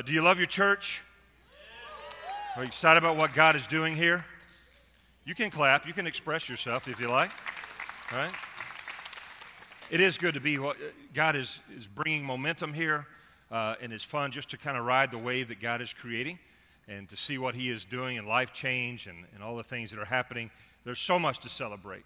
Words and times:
Uh, 0.00 0.02
do 0.02 0.14
you 0.14 0.22
love 0.22 0.38
your 0.38 0.46
church? 0.46 1.02
Are 2.56 2.62
you 2.62 2.66
excited 2.66 2.96
about 2.96 3.18
what 3.18 3.34
God 3.34 3.54
is 3.54 3.66
doing 3.66 3.94
here? 3.94 4.24
You 5.26 5.34
can 5.34 5.50
clap. 5.50 5.86
You 5.86 5.92
can 5.92 6.06
express 6.06 6.48
yourself 6.48 6.88
if 6.88 6.98
you 6.98 7.06
like. 7.06 7.30
All 8.10 8.18
right? 8.18 8.32
It 9.90 10.00
is 10.00 10.16
good 10.16 10.32
to 10.32 10.40
be. 10.40 10.58
God 11.12 11.36
is, 11.36 11.60
is 11.76 11.86
bringing 11.86 12.24
momentum 12.24 12.72
here, 12.72 13.06
uh, 13.50 13.74
and 13.82 13.92
it's 13.92 14.02
fun 14.02 14.32
just 14.32 14.48
to 14.52 14.56
kind 14.56 14.78
of 14.78 14.86
ride 14.86 15.10
the 15.10 15.18
wave 15.18 15.48
that 15.48 15.60
God 15.60 15.82
is 15.82 15.92
creating 15.92 16.38
and 16.88 17.06
to 17.10 17.16
see 17.16 17.36
what 17.36 17.54
He 17.54 17.68
is 17.68 17.84
doing 17.84 18.16
and 18.16 18.26
life 18.26 18.54
change 18.54 19.06
and, 19.06 19.26
and 19.34 19.42
all 19.42 19.54
the 19.54 19.62
things 19.62 19.90
that 19.90 20.00
are 20.00 20.06
happening. 20.06 20.50
There's 20.82 20.98
so 20.98 21.18
much 21.18 21.40
to 21.40 21.50
celebrate. 21.50 22.04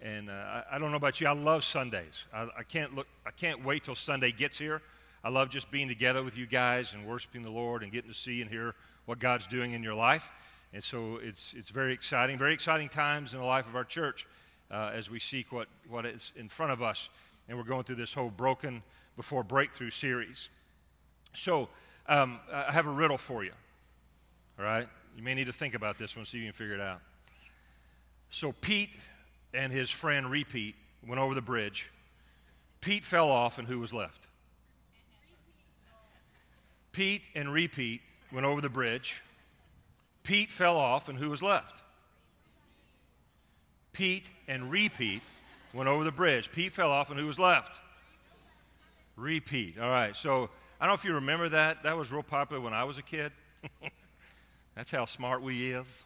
And 0.00 0.30
uh, 0.30 0.32
I, 0.32 0.64
I, 0.72 0.78
don't 0.78 0.92
know 0.92 0.96
about 0.96 1.20
you, 1.20 1.26
I 1.26 1.34
love 1.34 1.62
Sundays. 1.62 2.24
I, 2.32 2.48
I, 2.56 2.62
can't 2.62 2.94
look, 2.94 3.06
I 3.26 3.32
can't 3.32 3.62
wait 3.62 3.84
till 3.84 3.96
Sunday 3.96 4.32
gets 4.32 4.56
here. 4.58 4.80
I 5.24 5.30
love 5.30 5.48
just 5.48 5.70
being 5.70 5.88
together 5.88 6.22
with 6.22 6.36
you 6.36 6.44
guys 6.46 6.92
and 6.92 7.06
worshiping 7.06 7.42
the 7.42 7.50
Lord 7.50 7.82
and 7.82 7.90
getting 7.90 8.10
to 8.10 8.16
see 8.16 8.42
and 8.42 8.50
hear 8.50 8.74
what 9.06 9.18
God's 9.18 9.46
doing 9.46 9.72
in 9.72 9.82
your 9.82 9.94
life. 9.94 10.30
And 10.74 10.84
so 10.84 11.18
it's, 11.22 11.54
it's 11.54 11.70
very 11.70 11.94
exciting, 11.94 12.36
very 12.36 12.52
exciting 12.52 12.90
times 12.90 13.32
in 13.32 13.40
the 13.40 13.46
life 13.46 13.66
of 13.66 13.74
our 13.74 13.84
church 13.84 14.26
uh, 14.70 14.90
as 14.92 15.08
we 15.08 15.18
seek 15.18 15.50
what, 15.50 15.68
what 15.88 16.04
is 16.04 16.34
in 16.36 16.50
front 16.50 16.72
of 16.72 16.82
us. 16.82 17.08
And 17.48 17.56
we're 17.56 17.64
going 17.64 17.84
through 17.84 17.94
this 17.94 18.12
whole 18.12 18.28
Broken 18.28 18.82
Before 19.16 19.42
Breakthrough 19.42 19.90
series. 19.90 20.50
So 21.32 21.70
um, 22.06 22.38
I 22.52 22.70
have 22.72 22.86
a 22.86 22.90
riddle 22.90 23.18
for 23.18 23.44
you. 23.44 23.52
All 24.58 24.64
right? 24.66 24.86
You 25.16 25.22
may 25.22 25.32
need 25.32 25.46
to 25.46 25.54
think 25.54 25.74
about 25.74 25.96
this 25.96 26.16
one, 26.16 26.26
see 26.26 26.36
if 26.36 26.42
you 26.42 26.50
can 26.50 26.56
figure 26.56 26.74
it 26.74 26.80
out. 26.82 27.00
So 28.28 28.52
Pete 28.52 28.90
and 29.54 29.72
his 29.72 29.90
friend 29.90 30.30
Repeat 30.30 30.74
went 31.06 31.18
over 31.18 31.34
the 31.34 31.42
bridge. 31.42 31.90
Pete 32.82 33.04
fell 33.04 33.30
off, 33.30 33.58
and 33.58 33.66
who 33.66 33.78
was 33.78 33.94
left? 33.94 34.26
Pete 36.94 37.22
and 37.34 37.52
Repeat 37.52 38.02
went 38.32 38.46
over 38.46 38.60
the 38.60 38.68
bridge. 38.68 39.20
Pete 40.22 40.50
fell 40.50 40.76
off, 40.76 41.08
and 41.08 41.18
who 41.18 41.28
was 41.28 41.42
left? 41.42 41.82
Pete 43.92 44.30
and 44.46 44.70
Repeat 44.70 45.20
went 45.74 45.88
over 45.88 46.04
the 46.04 46.12
bridge. 46.12 46.52
Pete 46.52 46.72
fell 46.72 46.92
off, 46.92 47.10
and 47.10 47.18
who 47.18 47.26
was 47.26 47.38
left? 47.38 47.80
Repeat. 49.16 49.76
All 49.78 49.90
right. 49.90 50.16
So 50.16 50.50
I 50.80 50.86
don't 50.86 50.92
know 50.92 50.94
if 50.94 51.04
you 51.04 51.14
remember 51.14 51.48
that. 51.48 51.82
That 51.82 51.96
was 51.96 52.12
real 52.12 52.22
popular 52.22 52.62
when 52.62 52.72
I 52.72 52.84
was 52.84 52.96
a 52.96 53.02
kid. 53.02 53.32
That's 54.76 54.92
how 54.92 55.04
smart 55.04 55.42
we 55.42 55.72
is. 55.72 56.04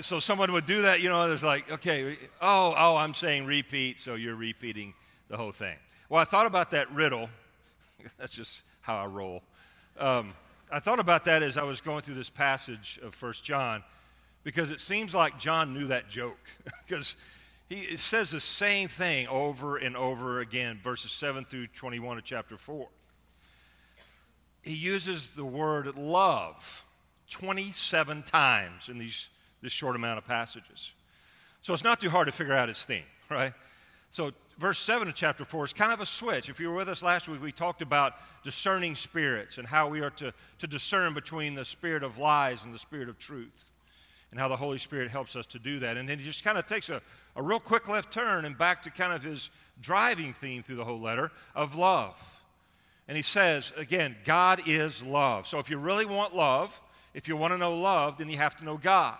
so 0.00 0.20
someone 0.20 0.52
would 0.52 0.66
do 0.66 0.82
that, 0.82 1.00
you 1.00 1.08
know, 1.08 1.30
it's 1.30 1.42
like, 1.42 1.72
okay, 1.72 2.16
oh, 2.42 2.74
oh, 2.76 2.96
I'm 2.96 3.14
saying 3.14 3.46
repeat, 3.46 4.00
so 4.00 4.16
you're 4.16 4.36
repeating 4.36 4.92
the 5.28 5.38
whole 5.38 5.52
thing. 5.52 5.76
Well, 6.10 6.20
I 6.20 6.24
thought 6.24 6.46
about 6.46 6.72
that 6.72 6.90
riddle. 6.92 7.30
That's 8.18 8.32
just 8.32 8.64
how 8.88 8.96
I 8.96 9.04
roll. 9.04 9.42
Um, 9.98 10.32
I 10.72 10.78
thought 10.80 10.98
about 10.98 11.26
that 11.26 11.42
as 11.42 11.58
I 11.58 11.62
was 11.62 11.82
going 11.82 12.00
through 12.00 12.14
this 12.14 12.30
passage 12.30 12.98
of 13.02 13.14
First 13.14 13.44
John 13.44 13.84
because 14.44 14.70
it 14.70 14.80
seems 14.80 15.14
like 15.14 15.38
John 15.38 15.74
knew 15.74 15.88
that 15.88 16.08
joke 16.08 16.38
because 16.86 17.14
he 17.68 17.98
says 17.98 18.30
the 18.30 18.40
same 18.40 18.88
thing 18.88 19.28
over 19.28 19.76
and 19.76 19.94
over 19.94 20.40
again, 20.40 20.80
verses 20.82 21.12
7 21.12 21.44
through 21.44 21.66
21 21.66 22.16
of 22.16 22.24
chapter 22.24 22.56
4. 22.56 22.88
He 24.62 24.74
uses 24.74 25.34
the 25.34 25.44
word 25.44 25.94
love 25.98 26.86
27 27.28 28.22
times 28.22 28.88
in 28.88 28.96
these, 28.96 29.28
this 29.60 29.72
short 29.72 29.96
amount 29.96 30.16
of 30.16 30.26
passages. 30.26 30.94
So 31.60 31.74
it's 31.74 31.84
not 31.84 32.00
too 32.00 32.08
hard 32.08 32.24
to 32.24 32.32
figure 32.32 32.54
out 32.54 32.68
his 32.68 32.82
theme, 32.82 33.04
right? 33.30 33.52
So 34.10 34.32
verse 34.58 34.78
7 34.78 35.08
of 35.08 35.14
chapter 35.14 35.44
4 35.44 35.66
is 35.66 35.72
kind 35.72 35.92
of 35.92 36.00
a 36.00 36.06
switch. 36.06 36.48
If 36.48 36.60
you 36.60 36.70
were 36.70 36.76
with 36.76 36.88
us 36.88 37.02
last 37.02 37.28
week, 37.28 37.42
we 37.42 37.52
talked 37.52 37.82
about 37.82 38.14
discerning 38.42 38.94
spirits 38.94 39.58
and 39.58 39.66
how 39.66 39.88
we 39.88 40.00
are 40.00 40.10
to, 40.10 40.32
to 40.58 40.66
discern 40.66 41.14
between 41.14 41.54
the 41.54 41.64
spirit 41.64 42.02
of 42.02 42.18
lies 42.18 42.64
and 42.64 42.74
the 42.74 42.78
spirit 42.78 43.08
of 43.08 43.18
truth, 43.18 43.64
and 44.30 44.40
how 44.40 44.48
the 44.48 44.56
Holy 44.56 44.78
Spirit 44.78 45.10
helps 45.10 45.36
us 45.36 45.46
to 45.46 45.58
do 45.58 45.78
that. 45.80 45.96
And 45.96 46.08
then 46.08 46.18
he 46.18 46.24
just 46.24 46.44
kind 46.44 46.58
of 46.58 46.66
takes 46.66 46.88
a, 46.90 47.00
a 47.36 47.42
real 47.42 47.60
quick 47.60 47.88
left 47.88 48.12
turn 48.12 48.44
and 48.44 48.56
back 48.56 48.82
to 48.82 48.90
kind 48.90 49.12
of 49.12 49.22
his 49.22 49.50
driving 49.80 50.32
theme 50.32 50.62
through 50.62 50.76
the 50.76 50.84
whole 50.84 51.00
letter 51.00 51.30
of 51.54 51.76
love. 51.76 52.42
And 53.06 53.16
he 53.16 53.22
says, 53.22 53.72
again, 53.76 54.16
God 54.24 54.60
is 54.66 55.02
love. 55.02 55.46
So 55.46 55.58
if 55.58 55.70
you 55.70 55.78
really 55.78 56.04
want 56.04 56.36
love, 56.36 56.80
if 57.14 57.26
you 57.26 57.36
want 57.36 57.54
to 57.54 57.58
know 57.58 57.74
love, 57.74 58.18
then 58.18 58.28
you 58.28 58.36
have 58.36 58.56
to 58.56 58.64
know 58.64 58.76
God. 58.76 59.16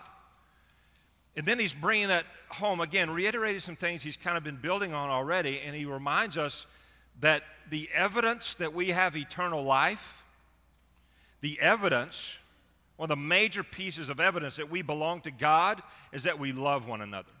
And 1.39 1.47
then 1.47 1.57
he's 1.57 1.71
bringing 1.71 2.09
that 2.09 2.25
home 2.49 2.81
again, 2.81 3.09
reiterating 3.09 3.61
some 3.61 3.77
things 3.77 4.03
he's 4.03 4.17
kind 4.17 4.35
of 4.35 4.43
been 4.43 4.57
building 4.57 4.93
on 4.93 5.09
already, 5.09 5.61
and 5.61 5.73
he 5.73 5.85
reminds 5.85 6.37
us 6.37 6.65
that 7.21 7.43
the 7.69 7.89
evidence 7.93 8.55
that 8.55 8.73
we 8.73 8.89
have 8.89 9.15
eternal 9.15 9.63
life, 9.63 10.21
the 11.39 11.57
evidence, 11.61 12.39
one 12.97 13.09
of 13.09 13.17
the 13.17 13.23
major 13.23 13.63
pieces 13.63 14.09
of 14.09 14.19
evidence 14.19 14.57
that 14.57 14.69
we 14.69 14.81
belong 14.81 15.21
to 15.21 15.31
God 15.31 15.81
is 16.11 16.23
that 16.23 16.37
we 16.37 16.51
love 16.51 16.89
one 16.89 16.99
another. 16.99 17.31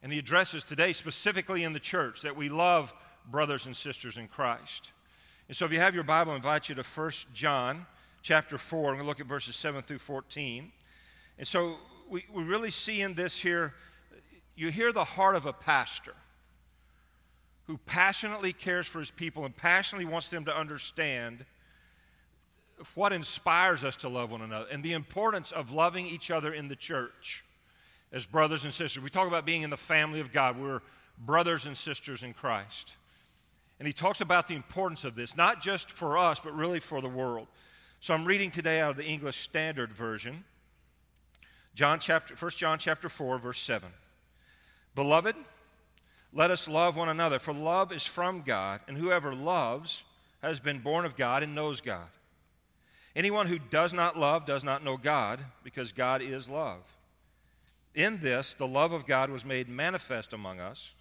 And 0.00 0.12
he 0.12 0.20
addresses 0.20 0.62
today 0.62 0.92
specifically 0.92 1.64
in 1.64 1.72
the 1.72 1.80
church 1.80 2.20
that 2.20 2.36
we 2.36 2.48
love 2.48 2.94
brothers 3.28 3.66
and 3.66 3.76
sisters 3.76 4.16
in 4.16 4.28
Christ. 4.28 4.92
And 5.48 5.56
so 5.56 5.64
if 5.64 5.72
you 5.72 5.80
have 5.80 5.96
your 5.96 6.04
Bible, 6.04 6.30
I 6.30 6.36
invite 6.36 6.68
you 6.68 6.76
to 6.76 6.84
1 6.84 7.10
John 7.34 7.86
chapter 8.22 8.56
4. 8.56 8.90
I'm 8.90 8.94
going 8.98 9.04
to 9.04 9.08
look 9.08 9.18
at 9.18 9.26
verses 9.26 9.56
7 9.56 9.82
through 9.82 9.98
14. 9.98 10.70
And 11.38 11.48
so 11.48 11.78
we, 12.12 12.26
we 12.30 12.44
really 12.44 12.70
see 12.70 13.00
in 13.00 13.14
this 13.14 13.40
here, 13.40 13.72
you 14.54 14.70
hear 14.70 14.92
the 14.92 15.02
heart 15.02 15.34
of 15.34 15.46
a 15.46 15.52
pastor 15.52 16.12
who 17.66 17.78
passionately 17.86 18.52
cares 18.52 18.86
for 18.86 18.98
his 18.98 19.10
people 19.10 19.46
and 19.46 19.56
passionately 19.56 20.04
wants 20.04 20.28
them 20.28 20.44
to 20.44 20.54
understand 20.54 21.46
what 22.94 23.14
inspires 23.14 23.82
us 23.82 23.96
to 23.96 24.10
love 24.10 24.30
one 24.30 24.42
another 24.42 24.66
and 24.70 24.82
the 24.82 24.92
importance 24.92 25.52
of 25.52 25.72
loving 25.72 26.04
each 26.04 26.30
other 26.30 26.52
in 26.52 26.68
the 26.68 26.76
church 26.76 27.44
as 28.12 28.26
brothers 28.26 28.64
and 28.64 28.74
sisters. 28.74 29.02
We 29.02 29.08
talk 29.08 29.26
about 29.26 29.46
being 29.46 29.62
in 29.62 29.70
the 29.70 29.78
family 29.78 30.20
of 30.20 30.32
God. 30.32 30.58
We're 30.58 30.82
brothers 31.18 31.64
and 31.64 31.78
sisters 31.78 32.22
in 32.22 32.34
Christ. 32.34 32.94
And 33.78 33.86
he 33.86 33.94
talks 33.94 34.20
about 34.20 34.48
the 34.48 34.54
importance 34.54 35.04
of 35.04 35.14
this, 35.14 35.34
not 35.34 35.62
just 35.62 35.90
for 35.90 36.18
us, 36.18 36.40
but 36.40 36.54
really 36.54 36.80
for 36.80 37.00
the 37.00 37.08
world. 37.08 37.46
So 38.00 38.12
I'm 38.12 38.26
reading 38.26 38.50
today 38.50 38.82
out 38.82 38.90
of 38.90 38.96
the 38.98 39.06
English 39.06 39.38
Standard 39.38 39.94
Version. 39.94 40.44
John 41.74 41.98
chapter, 41.98 42.34
1 42.34 42.50
John 42.52 42.78
chapter 42.78 43.08
4, 43.08 43.38
verse 43.38 43.60
7. 43.60 43.88
Beloved, 44.94 45.36
let 46.32 46.50
us 46.50 46.68
love 46.68 46.96
one 46.96 47.08
another, 47.08 47.38
for 47.38 47.52
love 47.52 47.92
is 47.92 48.06
from 48.06 48.42
God, 48.42 48.80
and 48.86 48.96
whoever 48.96 49.34
loves 49.34 50.04
has 50.42 50.60
been 50.60 50.80
born 50.80 51.04
of 51.04 51.16
God 51.16 51.42
and 51.42 51.54
knows 51.54 51.80
God. 51.80 52.08
Anyone 53.14 53.46
who 53.46 53.58
does 53.58 53.92
not 53.92 54.18
love 54.18 54.46
does 54.46 54.64
not 54.64 54.84
know 54.84 54.96
God, 54.96 55.40
because 55.64 55.92
God 55.92 56.22
is 56.22 56.48
love. 56.48 56.80
In 57.94 58.20
this, 58.20 58.54
the 58.54 58.66
love 58.66 58.92
of 58.92 59.06
God 59.06 59.30
was 59.30 59.44
made 59.44 59.68
manifest 59.68 60.32
among 60.32 60.60
us, 60.60 60.94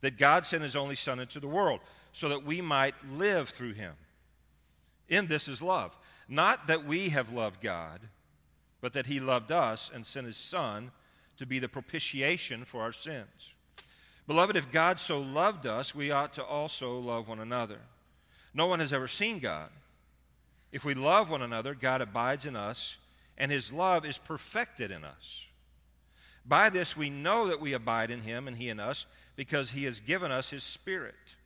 that 0.00 0.16
God 0.16 0.46
sent 0.46 0.62
his 0.62 0.76
only 0.76 0.94
Son 0.94 1.20
into 1.20 1.40
the 1.40 1.48
world, 1.48 1.80
so 2.12 2.28
that 2.28 2.44
we 2.44 2.60
might 2.60 2.94
live 3.12 3.48
through 3.48 3.74
him. 3.74 3.94
In 5.08 5.26
this 5.26 5.48
is 5.48 5.60
love. 5.60 5.96
Not 6.28 6.68
that 6.68 6.84
we 6.84 7.08
have 7.08 7.32
loved 7.32 7.60
God 7.60 8.00
but 8.80 8.92
that 8.92 9.06
he 9.06 9.20
loved 9.20 9.52
us 9.52 9.90
and 9.94 10.06
sent 10.06 10.26
his 10.26 10.36
Son 10.36 10.90
to 11.36 11.46
be 11.46 11.58
the 11.58 11.68
propitiation 11.68 12.64
for 12.64 12.82
our 12.82 12.92
sins. 12.92 13.52
Beloved, 14.26 14.56
if 14.56 14.70
God 14.70 15.00
so 15.00 15.20
loved 15.20 15.66
us, 15.66 15.94
we 15.94 16.10
ought 16.10 16.32
to 16.34 16.44
also 16.44 16.98
love 16.98 17.28
one 17.28 17.40
another. 17.40 17.78
No 18.54 18.66
one 18.66 18.80
has 18.80 18.92
ever 18.92 19.08
seen 19.08 19.38
God. 19.38 19.70
If 20.72 20.84
we 20.84 20.94
love 20.94 21.30
one 21.30 21.42
another, 21.42 21.74
God 21.74 22.00
abides 22.00 22.46
in 22.46 22.56
us, 22.56 22.98
and 23.36 23.50
his 23.50 23.72
love 23.72 24.04
is 24.04 24.18
perfected 24.18 24.90
in 24.90 25.04
us. 25.04 25.46
By 26.46 26.70
this 26.70 26.96
we 26.96 27.10
know 27.10 27.48
that 27.48 27.60
we 27.60 27.72
abide 27.72 28.10
in 28.10 28.20
him 28.20 28.46
and 28.46 28.56
he 28.56 28.68
in 28.68 28.80
us, 28.80 29.06
because 29.36 29.70
he 29.70 29.84
has 29.84 30.00
given 30.00 30.30
us 30.30 30.50
his 30.50 30.62
Spirit. 30.62 31.36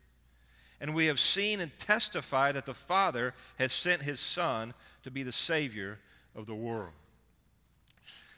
And 0.80 0.94
we 0.94 1.06
have 1.06 1.20
seen 1.20 1.60
and 1.60 1.70
testify 1.78 2.52
that 2.52 2.66
the 2.66 2.74
Father 2.74 3.32
has 3.58 3.72
sent 3.72 4.02
his 4.02 4.20
Son 4.20 4.74
to 5.04 5.10
be 5.10 5.22
the 5.22 5.32
Savior 5.32 5.98
of 6.34 6.46
the 6.46 6.54
world. 6.54 6.92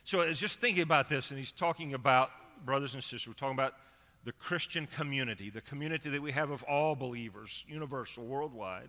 So 0.06 0.32
just 0.32 0.60
thinking 0.60 0.84
about 0.84 1.08
this, 1.08 1.30
and 1.30 1.38
he's 1.38 1.50
talking 1.50 1.92
about, 1.92 2.30
brothers 2.64 2.94
and 2.94 3.02
sisters, 3.02 3.26
we're 3.26 3.34
talking 3.34 3.56
about 3.56 3.74
the 4.22 4.30
Christian 4.30 4.86
community, 4.86 5.50
the 5.50 5.60
community 5.60 6.08
that 6.10 6.22
we 6.22 6.30
have 6.30 6.52
of 6.52 6.62
all 6.62 6.94
believers, 6.94 7.64
universal, 7.66 8.24
worldwide. 8.24 8.88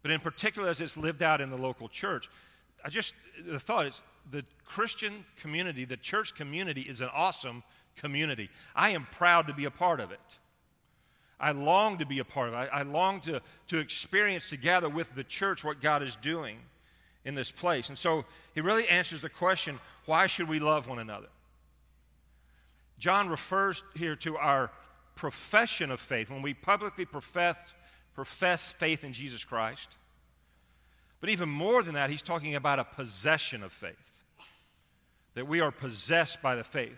But 0.00 0.12
in 0.12 0.20
particular, 0.20 0.70
as 0.70 0.80
it's 0.80 0.96
lived 0.96 1.22
out 1.22 1.42
in 1.42 1.50
the 1.50 1.58
local 1.58 1.86
church, 1.86 2.30
I 2.82 2.88
just, 2.88 3.12
the 3.46 3.60
thought 3.60 3.88
is 3.88 4.00
the 4.30 4.42
Christian 4.64 5.26
community, 5.38 5.84
the 5.84 5.98
church 5.98 6.34
community 6.34 6.80
is 6.80 7.02
an 7.02 7.10
awesome 7.12 7.62
community. 7.94 8.48
I 8.74 8.90
am 8.90 9.06
proud 9.12 9.46
to 9.48 9.52
be 9.52 9.66
a 9.66 9.70
part 9.70 10.00
of 10.00 10.12
it. 10.12 10.38
I 11.38 11.52
long 11.52 11.98
to 11.98 12.06
be 12.06 12.20
a 12.20 12.24
part 12.24 12.48
of 12.48 12.54
it. 12.54 12.70
I, 12.72 12.78
I 12.78 12.82
long 12.84 13.20
to, 13.20 13.42
to 13.66 13.78
experience 13.78 14.48
together 14.48 14.88
with 14.88 15.14
the 15.14 15.24
church 15.24 15.62
what 15.62 15.82
God 15.82 16.02
is 16.02 16.16
doing 16.16 16.60
in 17.26 17.34
this 17.34 17.50
place. 17.50 17.90
And 17.90 17.98
so 17.98 18.24
he 18.54 18.62
really 18.62 18.88
answers 18.88 19.20
the 19.20 19.28
question 19.28 19.78
why 20.06 20.28
should 20.28 20.48
we 20.48 20.60
love 20.60 20.88
one 20.88 21.00
another? 21.00 21.26
John 22.98 23.28
refers 23.28 23.82
here 23.96 24.16
to 24.16 24.38
our 24.38 24.70
profession 25.16 25.90
of 25.90 26.00
faith. 26.00 26.30
When 26.30 26.40
we 26.40 26.54
publicly 26.54 27.04
profess, 27.04 27.74
profess 28.14 28.70
faith 28.70 29.04
in 29.04 29.12
Jesus 29.12 29.44
Christ, 29.44 29.96
But 31.20 31.30
even 31.30 31.48
more 31.48 31.82
than 31.82 31.94
that, 31.94 32.08
he's 32.08 32.22
talking 32.22 32.54
about 32.54 32.78
a 32.78 32.84
possession 32.84 33.64
of 33.64 33.72
faith, 33.72 34.24
that 35.34 35.48
we 35.48 35.60
are 35.60 35.72
possessed 35.72 36.40
by 36.40 36.54
the 36.54 36.64
faith. 36.64 36.96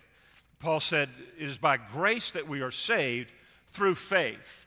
Paul 0.60 0.80
said, 0.80 1.08
It 1.38 1.48
is 1.48 1.56
by 1.56 1.78
grace 1.78 2.32
that 2.32 2.46
we 2.46 2.60
are 2.60 2.70
saved 2.70 3.32
through 3.68 3.94
faith. 3.94 4.66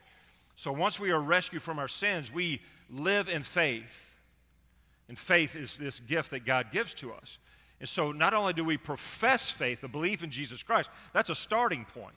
So 0.56 0.72
once 0.72 1.00
we 1.00 1.12
are 1.12 1.22
rescued 1.22 1.62
from 1.62 1.78
our 1.78 1.88
sins, 1.88 2.34
we 2.34 2.62
live 2.90 3.30
in 3.30 3.44
faith. 3.44 4.11
And 5.12 5.20
faith 5.20 5.58
is 5.58 5.78
this 5.78 6.00
gift 6.00 6.32
that 6.32 6.46
God 6.46 6.72
gives 6.72 6.94
to 6.94 7.12
us. 7.12 7.38
And 7.82 7.90
so 7.90 8.14
not 8.14 8.34
only 8.34 8.54
do 8.54 8.64
we 8.64 8.78
profess 8.78 9.52
faith, 9.52 9.82
the 9.82 9.90
belief 9.90 10.24
in 10.24 10.32
Jesus 10.32 10.64
Christ, 10.64 10.90
that's 11.12 11.30
a 11.30 11.36
starting 11.36 11.84
point. 11.84 12.16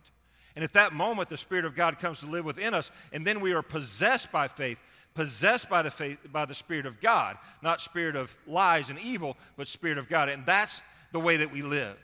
And 0.54 0.62
at 0.62 0.74
that 0.74 0.92
moment, 0.92 1.28
the 1.28 1.36
Spirit 1.36 1.64
of 1.64 1.74
God 1.74 1.98
comes 1.98 2.20
to 2.20 2.26
live 2.28 2.44
within 2.44 2.72
us, 2.72 2.92
and 3.12 3.26
then 3.26 3.40
we 3.40 3.52
are 3.52 3.62
possessed 3.62 4.30
by 4.30 4.46
faith, 4.46 4.80
possessed 5.12 5.68
by 5.68 5.82
the, 5.82 5.90
faith, 5.90 6.18
by 6.30 6.44
the 6.44 6.54
Spirit 6.54 6.86
of 6.86 7.00
God, 7.00 7.36
not 7.62 7.80
spirit 7.80 8.14
of 8.14 8.38
lies 8.46 8.90
and 8.90 9.00
evil, 9.00 9.36
but 9.56 9.66
Spirit 9.66 9.98
of 9.98 10.08
God. 10.08 10.28
And 10.28 10.46
that's 10.46 10.80
the 11.10 11.18
way 11.18 11.38
that 11.38 11.50
we 11.50 11.62
live. 11.62 11.96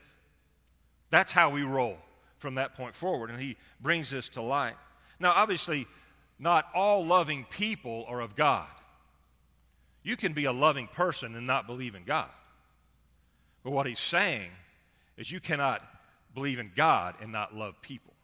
That's 1.10 1.30
how 1.30 1.50
we 1.50 1.62
roll 1.62 1.98
from 2.38 2.56
that 2.56 2.74
point 2.74 2.96
forward. 2.96 3.30
And 3.30 3.40
he 3.40 3.56
brings 3.80 4.10
this 4.10 4.28
to 4.30 4.42
light. 4.42 4.74
Now, 5.20 5.34
obviously, 5.36 5.86
not 6.40 6.66
all 6.74 7.06
loving 7.06 7.46
people 7.48 8.06
are 8.08 8.20
of 8.20 8.34
God. 8.34 8.66
You 10.02 10.16
can 10.16 10.32
be 10.32 10.44
a 10.44 10.52
loving 10.52 10.86
person 10.86 11.34
and 11.34 11.46
not 11.46 11.66
believe 11.66 11.94
in 11.94 12.04
God. 12.04 12.28
But 13.62 13.72
what 13.72 13.86
he's 13.86 14.00
saying 14.00 14.50
is 15.16 15.30
you 15.30 15.40
cannot 15.40 15.82
believe 16.34 16.58
in 16.58 16.72
God 16.74 17.14
and 17.20 17.30
not 17.30 17.54
love 17.54 17.80
people. 17.82 18.14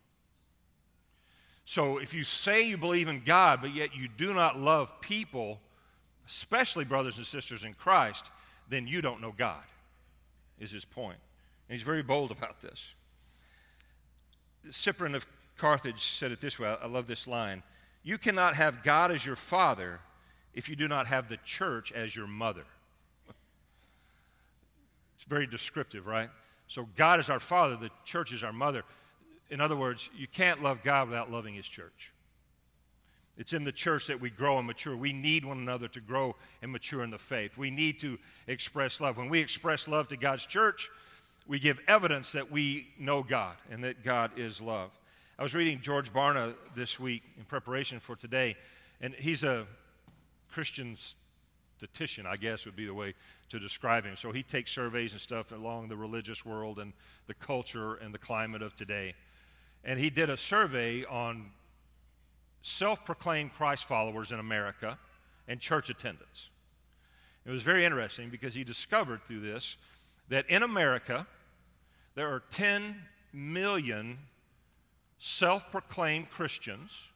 So 1.65 1.99
if 1.99 2.15
you 2.15 2.25
say 2.25 2.67
you 2.67 2.79
believe 2.79 3.09
in 3.09 3.23
God, 3.25 3.61
but 3.61 3.75
yet 3.75 3.95
you 3.95 4.09
do 4.09 4.33
not 4.33 4.59
love 4.59 5.01
people, 5.01 5.61
especially 6.27 6.85
brothers 6.85 7.19
and 7.19 7.27
sisters 7.27 7.65
in 7.65 7.75
Christ, 7.75 8.31
then 8.69 8.87
you 8.87 9.03
don't 9.03 9.21
know 9.21 9.35
God, 9.37 9.65
is 10.59 10.71
his 10.71 10.85
point. 10.85 11.19
And 11.69 11.77
he's 11.77 11.85
very 11.85 12.03
bold 12.03 12.31
about 12.31 12.61
this. 12.61 12.95
Cyprian 14.71 15.15
of 15.15 15.27
Carthage 15.57 16.01
said 16.01 16.33
it 16.33 16.41
this 16.41 16.59
way 16.59 16.69
I 16.69 16.87
love 16.87 17.07
this 17.07 17.27
line 17.27 17.63
You 18.03 18.19
cannot 18.19 18.55
have 18.55 18.83
God 18.83 19.11
as 19.11 19.27
your 19.27 19.37
father 19.37 20.01
if 20.57 20.71
you 20.71 20.75
do 20.75 20.89
not 20.89 21.07
have 21.07 21.29
the 21.29 21.37
church 21.45 21.93
as 21.93 22.17
your 22.17 22.27
mother. 22.27 22.65
It's 25.15 25.25
very 25.25 25.47
descriptive, 25.47 26.07
right? 26.07 26.31
So 26.67 26.89
God 26.97 27.21
is 27.21 27.31
our 27.31 27.39
father, 27.39 27.77
the 27.77 27.91
church 28.05 28.33
is 28.33 28.43
our 28.43 28.53
mother. 28.53 28.83
In 29.51 29.61
other 29.61 29.77
words, 29.77 30.11
you 30.17 30.27
can't 30.27 30.63
love 30.63 30.83
God 30.83 31.09
without 31.09 31.31
loving 31.31 31.55
his 31.55 31.69
church. 31.69 32.13
It's 33.37 33.53
in 33.53 33.65
the 33.65 33.73
church 33.73 34.07
that 34.07 34.19
we 34.19 34.31
grow 34.31 34.57
and 34.57 34.67
mature. 34.67 34.97
We 34.97 35.13
need 35.13 35.45
one 35.45 35.59
another 35.59 35.89
to 35.89 36.01
grow 36.01 36.35
and 36.63 36.73
mature 36.73 37.05
in 37.05 37.11
the 37.11 37.19
faith. 37.19 37.59
We 37.59 37.71
need 37.71 37.99
to 38.01 38.19
express 38.47 38.99
love. 38.99 39.19
When 39.19 39.29
we 39.29 39.41
express 39.41 39.87
love 39.87 40.09
to 40.09 40.17
God's 40.17 40.47
church, 40.47 40.89
we 41.47 41.59
give 41.59 41.79
evidence 41.87 42.33
that 42.33 42.51
we 42.51 42.89
know 42.99 43.23
God 43.23 43.57
and 43.71 43.85
that 43.85 44.03
God 44.03 44.33
is 44.39 44.61
love. 44.61 44.91
I 45.39 45.43
was 45.43 45.55
reading 45.55 45.83
George 45.83 46.11
Barna 46.13 46.55
this 46.75 46.99
week 46.99 47.23
in 47.37 47.45
preparation 47.45 48.01
for 48.01 48.17
today, 48.17 48.57
and 49.03 49.15
he's 49.15 49.45
a 49.45 49.67
Christian 50.51 50.97
statistician, 51.79 52.27
I 52.27 52.37
guess 52.37 52.65
would 52.65 52.77
be 52.77 52.87
the 52.87 52.95
way 52.95 53.15
to 53.51 53.59
describe 53.59 54.05
him. 54.05 54.17
So 54.17 54.33
he 54.33 54.43
takes 54.43 54.73
surveys 54.73 55.13
and 55.13 55.21
stuff 55.21 55.53
along 55.53 55.89
the 55.89 55.97
religious 55.97 56.45
world 56.45 56.79
and 56.79 56.93
the 57.27 57.35
culture 57.35 57.95
and 57.97 58.15
the 58.15 58.19
climate 58.19 58.63
of 58.63 58.75
today. 58.75 59.15
And 59.85 60.01
he 60.01 60.11
did 60.11 60.31
a 60.31 60.37
survey 60.37 61.05
on 61.05 61.51
self 62.63 63.05
proclaimed 63.05 63.53
Christ 63.53 63.85
followers 63.85 64.33
in 64.33 64.39
America 64.39 64.99
and 65.47 65.61
church 65.61 65.91
attendance. 65.91 66.51
It 67.45 67.51
was 67.51 67.63
very 67.63 67.85
interesting 67.85 68.31
because 68.31 68.55
he 68.55 68.65
discovered 68.65 69.25
through 69.25 69.41
this 69.41 69.77
that 70.29 70.49
in 70.51 70.63
America, 70.65 71.27
there 72.17 72.29
are 72.29 72.43
10 72.51 73.03
million 73.33 74.19
self 75.19 75.71
proclaimed 75.71 76.31
Christians, 76.31 77.11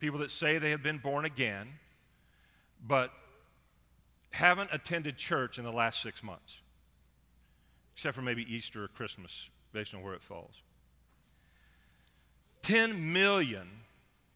people 0.00 0.18
that 0.20 0.30
say 0.30 0.58
they 0.58 0.70
have 0.70 0.82
been 0.82 0.98
born 0.98 1.24
again, 1.24 1.68
but 2.86 3.12
haven't 4.30 4.70
attended 4.72 5.16
church 5.16 5.58
in 5.58 5.64
the 5.64 5.72
last 5.72 6.02
six 6.02 6.22
months, 6.22 6.62
except 7.94 8.14
for 8.14 8.22
maybe 8.22 8.42
Easter 8.52 8.84
or 8.84 8.88
Christmas, 8.88 9.48
based 9.72 9.94
on 9.94 10.02
where 10.02 10.14
it 10.14 10.22
falls. 10.22 10.62
10 12.62 13.12
million, 13.12 13.68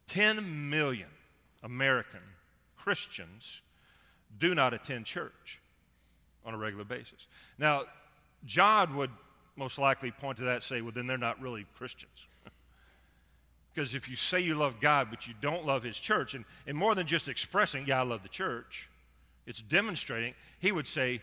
10 0.07 0.71
million 0.71 1.09
American 1.63 2.21
Christians 2.77 3.63
do 4.39 4.55
not 4.55 4.75
attend 4.75 5.07
church 5.07 5.61
on 6.45 6.55
a 6.55 6.59
regular 6.59 6.85
basis. 6.85 7.27
Now, 7.59 7.85
John 8.45 8.97
would 8.97 9.11
most 9.57 9.79
likely 9.79 10.11
point 10.11 10.39
to 10.39 10.45
that 10.45 10.55
and 10.55 10.63
say, 10.63 10.81
well, 10.81 10.93
then 10.93 11.07
they're 11.07 11.19
not 11.19 11.41
really 11.41 11.67
Christians. 11.77 12.29
Because 13.79 13.95
if 13.95 14.09
you 14.09 14.17
say 14.17 14.41
you 14.41 14.57
love 14.57 14.81
God, 14.81 15.07
but 15.09 15.29
you 15.29 15.35
don't 15.41 15.65
love 15.65 15.85
His 15.85 16.01
church, 16.01 16.35
and, 16.35 16.45
and 16.67 16.77
more 16.77 16.97
than 16.97 17.07
just 17.07 17.29
expressing, 17.29 17.87
yeah, 17.87 18.01
I 18.01 18.03
love 18.03 18.25
the 18.25 18.29
church, 18.29 18.91
it's 19.47 19.63
demonstrating, 19.63 20.35
he 20.59 20.73
would 20.73 20.89
say, 20.89 21.23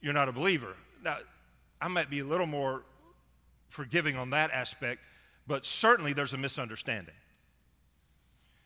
you're 0.00 0.12
not 0.12 0.28
a 0.28 0.32
believer. 0.32 0.74
Now, 1.04 1.18
I 1.80 1.86
might 1.86 2.10
be 2.10 2.18
a 2.18 2.24
little 2.24 2.48
more 2.48 2.82
forgiving 3.68 4.16
on 4.16 4.30
that 4.30 4.50
aspect, 4.50 5.00
but 5.46 5.64
certainly 5.64 6.12
there's 6.12 6.32
a 6.32 6.38
misunderstanding. 6.38 7.14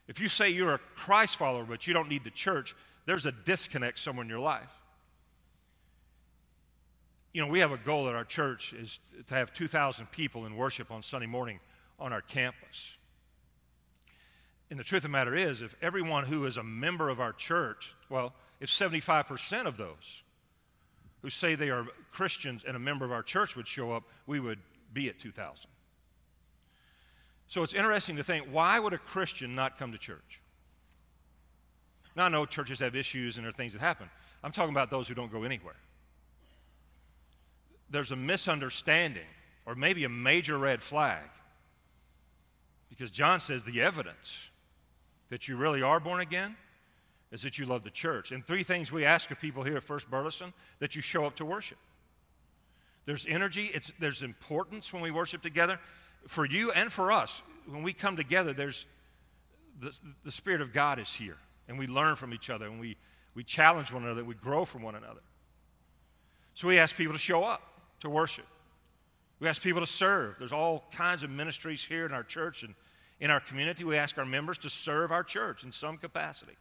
If 0.09 0.19
you 0.19 0.31
say 0.31 0.49
you're 0.49 0.73
a 0.73 0.81
Christ 0.97 1.37
follower, 1.37 1.65
but 1.65 1.87
you 1.87 1.93
don't 1.93 2.09
need 2.09 2.25
the 2.25 2.31
church, 2.31 2.75
there's 3.05 3.27
a 3.27 3.33
disconnect 3.33 3.99
somewhere 3.99 4.25
in 4.25 4.31
your 4.31 4.41
life 4.41 4.71
you 7.35 7.43
know, 7.43 7.49
we 7.49 7.59
have 7.59 7.73
a 7.73 7.77
goal 7.77 8.09
at 8.09 8.15
our 8.15 8.25
church 8.25 8.73
is 8.73 9.01
to 9.27 9.35
have 9.35 9.53
2,000 9.53 10.07
people 10.13 10.47
in 10.47 10.57
worship 10.57 10.93
on 10.93 11.03
Sunday 11.03 11.27
morning 11.27 11.59
on 11.99 12.13
our 12.13 12.21
campus. 12.21 12.97
And 14.71 14.79
the 14.79 14.85
truth 14.85 15.01
of 15.01 15.11
the 15.11 15.17
matter 15.17 15.35
is, 15.35 15.63
if 15.63 15.77
everyone 15.81 16.25
who 16.25 16.45
is 16.47 16.57
a 16.57 16.63
member 16.63 17.09
of 17.09 17.21
our 17.21 17.33
church, 17.33 17.95
well, 18.09 18.35
if 18.61 18.69
75% 18.69 19.67
of 19.67 19.77
those 19.77 20.23
who 21.23 21.31
say 21.31 21.55
they 21.55 21.71
are 21.71 21.87
Christians 22.11 22.65
and 22.67 22.77
a 22.77 22.81
member 22.81 23.05
of 23.05 23.13
our 23.13 23.23
church 23.23 23.57
would 23.57 23.69
show 23.69 23.93
up, 23.93 24.05
we 24.27 24.41
would 24.41 24.59
be 24.93 25.09
at 25.09 25.19
2,000. 25.19 25.67
So 27.47 27.63
it's 27.63 27.75
interesting 27.75 28.17
to 28.17 28.25
think 28.25 28.47
why 28.51 28.79
would 28.79 28.93
a 28.93 28.99
Christian 28.99 29.55
not 29.55 29.79
come 29.79 29.93
to 29.93 29.99
church? 29.99 30.41
Now, 32.17 32.27
I 32.27 32.29
know 32.29 32.47
churches 32.47 32.81
have 32.81 32.95
issues 32.95 33.37
and 33.37 33.45
there 33.45 33.51
are 33.51 33.53
things 33.53 33.73
that 33.73 33.81
happen. 33.81 34.09
I'm 34.43 34.53
talking 34.53 34.73
about 34.73 34.91
those 34.91 35.09
who 35.09 35.15
don't 35.15 35.33
go 35.33 35.43
anywhere 35.43 35.77
there's 37.95 38.11
a 38.11 38.17
misunderstanding 38.17 39.27
or 39.67 39.75
maybe 39.75 40.05
a 40.05 40.09
major 40.09 40.59
red 40.59 40.83
flag. 40.83 41.23
Because 42.97 43.11
John 43.11 43.41
says 43.41 43.65
the 43.65 43.83
evidence 43.83 44.51
that 45.29 45.49
you 45.49 45.57
really 45.57 45.83
are 45.83 45.99
born 45.99 46.21
again 46.21 46.55
is 47.33 47.43
that 47.43 47.59
you 47.59 47.67
love 47.67 47.83
the 47.83 47.91
church. 47.91 48.31
And 48.31 48.47
three 48.47 48.63
things 48.63 48.93
we 48.93 49.05
ask 49.05 49.33
of 49.33 49.41
people 49.41 49.65
here 49.65 49.77
at 49.77 49.83
First 49.83 50.09
Burleson 50.09 50.53
that 50.79 50.95
you 50.95 51.03
show 51.03 51.25
up 51.25 51.35
to 51.37 51.45
worship. 51.45 51.79
There's 53.05 53.27
energy, 53.29 53.73
there's 53.99 54.23
importance 54.23 54.93
when 54.93 55.03
we 55.03 55.11
worship 55.11 55.43
together. 55.43 55.81
For 56.29 56.47
you 56.47 56.71
and 56.71 56.93
for 56.93 57.11
us, 57.11 57.43
when 57.67 57.83
we 57.83 57.93
come 57.93 58.17
together, 58.17 58.53
there's 58.53 58.87
the, 59.81 59.93
the 60.25 60.31
Spirit 60.31 60.61
of 60.61 60.73
God 60.73 61.01
is 61.01 61.13
here. 61.13 61.39
And 61.67 61.77
we 61.77 61.89
learn 61.89 62.15
from 62.15 62.33
each 62.33 62.49
other, 62.49 62.67
and 62.67 62.79
we, 62.79 62.97
we 63.35 63.43
challenge 63.43 63.93
one 63.93 64.05
another, 64.05 64.23
we 64.23 64.37
grow 64.37 64.65
from 64.65 64.83
one 64.83 64.95
another. 64.95 65.23
So 66.55 66.69
we 66.69 66.79
ask 66.79 66.95
people 66.95 67.15
to 67.15 67.19
show 67.19 67.43
up 67.43 67.61
to 68.01 68.09
worship. 68.09 68.47
We 69.41 69.49
ask 69.49 69.61
people 69.61 69.81
to 69.81 69.87
serve. 69.87 70.37
There's 70.39 70.53
all 70.53 70.85
kinds 70.93 71.25
of 71.25 71.31
ministries 71.31 71.85
here 71.85 72.07
in 72.07 72.13
our 72.13 72.23
church 72.23 72.63
and 72.63 72.75
in 73.21 73.31
our 73.31 73.41
community. 73.41 73.85
We 73.85 73.97
ask 73.97 74.19
our 74.19 74.25
members 74.25 74.59
to 74.59 74.71
serve 74.71 75.13
our 75.13 75.23
church 75.23 75.65
in 75.65 75.73
some 75.73 75.97
capacity. 75.97 76.57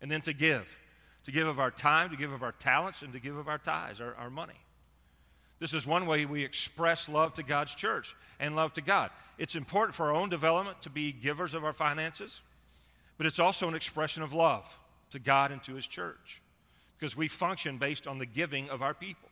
And 0.00 0.10
then 0.10 0.20
to 0.22 0.32
give. 0.32 0.78
To 1.24 1.32
give 1.32 1.46
of 1.46 1.58
our 1.58 1.70
time, 1.70 2.10
to 2.10 2.16
give 2.16 2.32
of 2.32 2.42
our 2.42 2.52
talents, 2.52 3.02
and 3.02 3.12
to 3.12 3.20
give 3.20 3.36
of 3.36 3.48
our 3.48 3.58
tithes, 3.58 4.00
our, 4.00 4.14
our 4.14 4.30
money. 4.30 4.60
This 5.58 5.72
is 5.72 5.86
one 5.86 6.06
way 6.06 6.26
we 6.26 6.44
express 6.44 7.08
love 7.08 7.34
to 7.34 7.42
God's 7.42 7.74
church 7.74 8.14
and 8.38 8.54
love 8.54 8.74
to 8.74 8.82
God. 8.82 9.10
It's 9.38 9.56
important 9.56 9.94
for 9.94 10.06
our 10.06 10.14
own 10.14 10.28
development 10.28 10.82
to 10.82 10.90
be 10.90 11.12
givers 11.12 11.54
of 11.54 11.64
our 11.64 11.72
finances, 11.72 12.42
but 13.16 13.26
it's 13.26 13.38
also 13.38 13.66
an 13.66 13.74
expression 13.74 14.22
of 14.22 14.32
love 14.32 14.78
to 15.10 15.18
God 15.18 15.50
and 15.50 15.62
to 15.62 15.74
His 15.74 15.86
church 15.86 16.42
because 16.98 17.16
we 17.16 17.28
function 17.28 17.78
based 17.78 18.06
on 18.06 18.18
the 18.18 18.26
giving 18.26 18.68
of 18.68 18.82
our 18.82 18.94
people. 18.94 19.30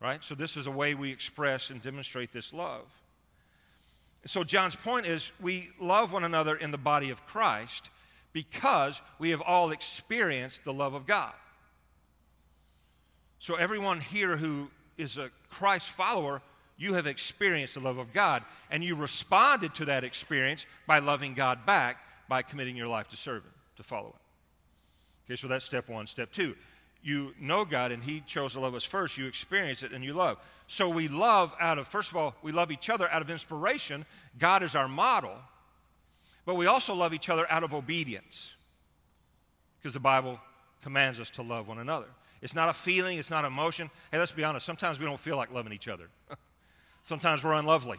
Right? 0.00 0.22
So, 0.22 0.34
this 0.34 0.58
is 0.58 0.66
a 0.66 0.70
way 0.70 0.94
we 0.94 1.10
express 1.10 1.70
and 1.70 1.80
demonstrate 1.80 2.30
this 2.30 2.52
love. 2.52 2.84
So, 4.26 4.42
John's 4.42 4.76
point 4.76 5.06
is 5.06 5.32
we 5.40 5.68
love 5.80 6.12
one 6.12 6.24
another 6.24 6.56
in 6.56 6.72
the 6.72 6.78
body 6.78 7.10
of 7.10 7.24
Christ 7.26 7.90
because 8.32 9.00
we 9.18 9.30
have 9.30 9.40
all 9.40 9.70
experienced 9.70 10.64
the 10.64 10.72
love 10.72 10.94
of 10.94 11.06
God. 11.06 11.32
So, 13.38 13.54
everyone 13.54 14.00
here 14.00 14.36
who 14.36 14.70
is 14.98 15.16
a 15.16 15.30
Christ 15.48 15.90
follower, 15.90 16.42
you 16.76 16.94
have 16.94 17.06
experienced 17.06 17.74
the 17.74 17.80
love 17.80 17.98
of 17.98 18.12
God, 18.12 18.42
and 18.70 18.82
you 18.82 18.96
responded 18.96 19.74
to 19.74 19.84
that 19.86 20.04
experience 20.04 20.66
by 20.86 20.98
loving 20.98 21.34
God 21.34 21.64
back 21.64 21.98
by 22.28 22.42
committing 22.42 22.76
your 22.76 22.88
life 22.88 23.08
to 23.08 23.16
serve 23.16 23.44
Him, 23.44 23.52
to 23.76 23.82
follow 23.82 24.08
Him. 24.08 24.20
Okay, 25.26 25.36
so 25.36 25.48
that's 25.48 25.64
step 25.64 25.88
one. 25.88 26.06
Step 26.06 26.32
two, 26.32 26.56
you 27.06 27.34
know 27.40 27.64
God 27.64 27.92
and 27.92 28.02
He 28.02 28.20
chose 28.26 28.54
to 28.54 28.60
love 28.60 28.74
us 28.74 28.84
first. 28.84 29.16
You 29.16 29.26
experience 29.26 29.84
it 29.84 29.92
and 29.92 30.02
you 30.02 30.12
love. 30.12 30.38
So 30.66 30.88
we 30.88 31.06
love 31.06 31.54
out 31.60 31.78
of, 31.78 31.86
first 31.86 32.10
of 32.10 32.16
all, 32.16 32.34
we 32.42 32.50
love 32.50 32.72
each 32.72 32.90
other 32.90 33.08
out 33.10 33.22
of 33.22 33.30
inspiration. 33.30 34.04
God 34.38 34.64
is 34.64 34.74
our 34.74 34.88
model. 34.88 35.36
But 36.44 36.56
we 36.56 36.66
also 36.66 36.94
love 36.94 37.14
each 37.14 37.28
other 37.28 37.50
out 37.50 37.62
of 37.62 37.72
obedience 37.72 38.56
because 39.78 39.94
the 39.94 40.00
Bible 40.00 40.40
commands 40.82 41.20
us 41.20 41.30
to 41.30 41.42
love 41.42 41.68
one 41.68 41.78
another. 41.78 42.08
It's 42.42 42.54
not 42.54 42.68
a 42.68 42.72
feeling, 42.72 43.18
it's 43.18 43.30
not 43.30 43.44
emotion. 43.44 43.88
Hey, 44.10 44.18
let's 44.18 44.32
be 44.32 44.42
honest, 44.42 44.66
sometimes 44.66 44.98
we 44.98 45.06
don't 45.06 45.20
feel 45.20 45.36
like 45.36 45.52
loving 45.52 45.72
each 45.72 45.86
other. 45.86 46.08
sometimes 47.04 47.44
we're 47.44 47.54
unlovely. 47.54 47.98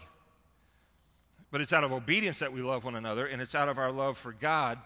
But 1.49 1.61
it's 1.61 1.71
out 1.71 1.85
of 1.85 1.93
obedience 1.93 2.39
that 2.39 2.51
we 2.51 2.61
love 2.61 2.83
one 2.83 2.95
another, 2.95 3.25
and 3.25 3.41
it's 3.41 3.55
out 3.55 3.69
of 3.69 3.77
our 3.77 3.91
love 3.91 4.17
for 4.17 4.33
God 4.33 4.79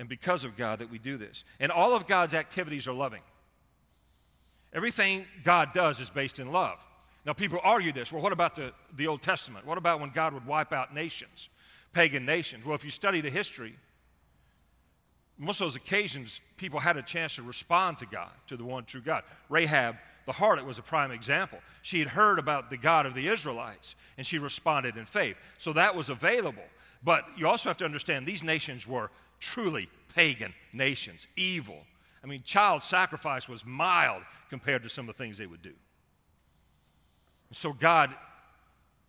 and 0.00 0.08
because 0.08 0.44
of 0.44 0.56
God 0.56 0.78
that 0.78 0.90
we 0.90 0.98
do 0.98 1.18
this. 1.18 1.44
And 1.60 1.70
all 1.70 1.94
of 1.94 2.06
God's 2.06 2.32
activities 2.32 2.88
are 2.88 2.94
loving. 2.94 3.20
Everything 4.72 5.26
God 5.44 5.74
does 5.74 6.00
is 6.00 6.08
based 6.08 6.38
in 6.38 6.50
love. 6.50 6.78
Now, 7.26 7.34
people 7.34 7.60
argue 7.62 7.92
this. 7.92 8.10
Well, 8.10 8.22
what 8.22 8.32
about 8.32 8.56
the, 8.56 8.72
the 8.96 9.06
Old 9.06 9.20
Testament? 9.20 9.66
What 9.66 9.76
about 9.76 10.00
when 10.00 10.08
God 10.08 10.32
would 10.32 10.46
wipe 10.46 10.72
out 10.72 10.94
nations, 10.94 11.50
pagan 11.92 12.24
nations? 12.24 12.64
Well, 12.64 12.74
if 12.74 12.82
you 12.82 12.90
study 12.90 13.20
the 13.20 13.28
history, 13.28 13.74
most 15.36 15.60
of 15.60 15.66
those 15.66 15.76
occasions, 15.76 16.40
people 16.56 16.80
had 16.80 16.96
a 16.96 17.02
chance 17.02 17.34
to 17.34 17.42
respond 17.42 17.98
to 17.98 18.06
God, 18.06 18.30
to 18.46 18.56
the 18.56 18.64
one 18.64 18.84
true 18.84 19.02
God. 19.02 19.22
Rahab, 19.50 19.96
the 20.24 20.32
harlot, 20.32 20.64
was 20.64 20.78
a 20.78 20.82
prime 20.82 21.10
example. 21.10 21.58
She 21.82 21.98
had 21.98 22.08
heard 22.08 22.38
about 22.38 22.70
the 22.70 22.78
God 22.78 23.04
of 23.04 23.12
the 23.12 23.28
Israelites, 23.28 23.96
and 24.16 24.26
she 24.26 24.38
responded 24.38 24.96
in 24.96 25.04
faith. 25.04 25.36
So 25.58 25.74
that 25.74 25.94
was 25.94 26.08
available. 26.08 26.64
But 27.04 27.24
you 27.36 27.46
also 27.46 27.68
have 27.68 27.76
to 27.78 27.84
understand 27.84 28.24
these 28.24 28.42
nations 28.42 28.86
were 28.86 29.10
truly 29.40 29.88
pagan 30.14 30.54
nations, 30.72 31.26
evil. 31.36 31.78
I 32.22 32.26
mean, 32.26 32.42
child 32.44 32.84
sacrifice 32.84 33.48
was 33.48 33.64
mild 33.64 34.22
compared 34.50 34.82
to 34.82 34.88
some 34.88 35.08
of 35.08 35.16
the 35.16 35.22
things 35.22 35.38
they 35.38 35.46
would 35.46 35.62
do. 35.62 35.72
And 37.48 37.56
So, 37.56 37.72
God, 37.72 38.14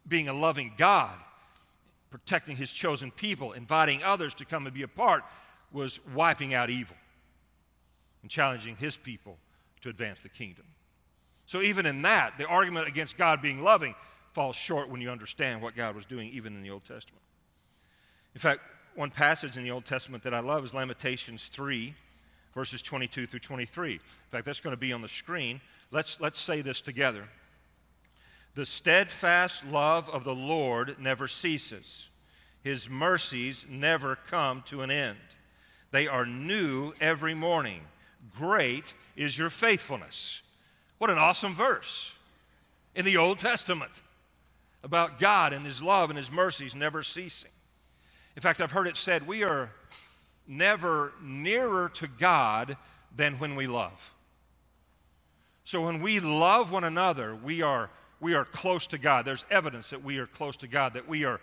being 0.07 0.27
a 0.27 0.33
loving 0.33 0.73
God, 0.77 1.11
protecting 2.09 2.55
his 2.55 2.71
chosen 2.71 3.11
people, 3.11 3.51
inviting 3.51 4.03
others 4.03 4.33
to 4.35 4.45
come 4.45 4.65
and 4.65 4.73
be 4.73 4.83
a 4.83 4.87
part, 4.87 5.23
was 5.71 5.99
wiping 6.13 6.53
out 6.53 6.69
evil 6.69 6.97
and 8.21 8.31
challenging 8.31 8.75
his 8.75 8.97
people 8.97 9.37
to 9.81 9.89
advance 9.89 10.21
the 10.21 10.29
kingdom. 10.29 10.65
So, 11.45 11.61
even 11.61 11.85
in 11.85 12.01
that, 12.03 12.37
the 12.37 12.45
argument 12.45 12.87
against 12.87 13.17
God 13.17 13.41
being 13.41 13.61
loving 13.61 13.95
falls 14.33 14.55
short 14.55 14.89
when 14.89 15.01
you 15.01 15.09
understand 15.09 15.61
what 15.61 15.75
God 15.75 15.95
was 15.95 16.05
doing, 16.05 16.29
even 16.29 16.55
in 16.55 16.63
the 16.63 16.69
Old 16.69 16.85
Testament. 16.85 17.21
In 18.33 18.39
fact, 18.39 18.61
one 18.95 19.11
passage 19.11 19.57
in 19.57 19.63
the 19.63 19.71
Old 19.71 19.85
Testament 19.85 20.23
that 20.23 20.33
I 20.33 20.39
love 20.39 20.63
is 20.63 20.73
Lamentations 20.73 21.47
3, 21.47 21.93
verses 22.53 22.81
22 22.81 23.27
through 23.27 23.39
23. 23.39 23.93
In 23.93 23.99
fact, 24.29 24.45
that's 24.45 24.59
going 24.59 24.75
to 24.75 24.79
be 24.79 24.93
on 24.93 25.01
the 25.01 25.09
screen. 25.09 25.61
Let's, 25.91 26.19
let's 26.19 26.39
say 26.39 26.61
this 26.61 26.81
together. 26.81 27.25
The 28.55 28.65
steadfast 28.65 29.65
love 29.65 30.09
of 30.09 30.23
the 30.23 30.35
Lord 30.35 30.97
never 30.99 31.27
ceases, 31.27 32.09
His 32.63 32.89
mercies 32.89 33.65
never 33.69 34.15
come 34.15 34.63
to 34.67 34.81
an 34.81 34.91
end. 34.91 35.17
They 35.91 36.07
are 36.07 36.25
new 36.25 36.93
every 36.99 37.33
morning. 37.33 37.81
Great 38.37 38.93
is 39.15 39.37
your 39.37 39.49
faithfulness. 39.49 40.41
What 40.97 41.09
an 41.09 41.17
awesome 41.17 41.53
verse 41.53 42.13
in 42.95 43.05
the 43.05 43.17
Old 43.17 43.39
Testament 43.39 44.01
about 44.83 45.19
God 45.19 45.53
and 45.53 45.65
His 45.65 45.81
love 45.81 46.09
and 46.09 46.17
His 46.17 46.31
mercies 46.31 46.75
never 46.75 47.03
ceasing. 47.03 47.51
In 48.35 48.41
fact, 48.41 48.61
I've 48.61 48.71
heard 48.71 48.87
it 48.87 48.97
said 48.97 49.27
we 49.27 49.43
are 49.43 49.71
never 50.47 51.13
nearer 51.21 51.89
to 51.89 52.07
God 52.07 52.77
than 53.15 53.35
when 53.35 53.55
we 53.55 53.67
love. 53.67 54.13
So 55.63 55.85
when 55.85 56.01
we 56.01 56.19
love 56.19 56.71
one 56.71 56.83
another, 56.83 57.35
we 57.35 57.61
are, 57.61 57.89
we 58.19 58.33
are 58.33 58.45
close 58.45 58.87
to 58.87 58.97
God. 58.97 59.25
There's 59.25 59.45
evidence 59.49 59.89
that 59.91 60.03
we 60.03 60.17
are 60.17 60.27
close 60.27 60.57
to 60.57 60.67
God, 60.67 60.93
that 60.93 61.07
we 61.07 61.23
are 61.23 61.39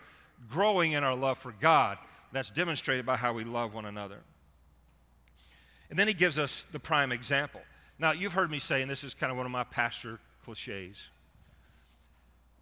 growing 0.51 0.93
in 0.93 1.05
our 1.05 1.15
love 1.15 1.39
for 1.39 1.53
God. 1.53 1.99
That's 2.33 2.51
demonstrated 2.51 3.07
by 3.07 3.17
how 3.17 3.33
we 3.33 3.45
love 3.45 3.75
one 3.75 3.87
another. 3.87 4.19
And 5.89 5.99
then 5.99 6.09
he 6.09 6.15
gives 6.15 6.39
us 6.39 6.65
the 6.73 6.79
prime 6.79 7.13
example. 7.13 7.63
Now, 7.99 8.13
you've 8.13 8.35
heard 8.35 8.51
me 8.51 8.59
say, 8.59 8.83
and 8.83 8.91
this 8.91 9.03
is 9.03 9.15
kind 9.15 9.31
of 9.31 9.37
one 9.37 9.47
of 9.47 9.53
my 9.53 9.65
pastor 9.65 10.21
cliches, 10.45 11.09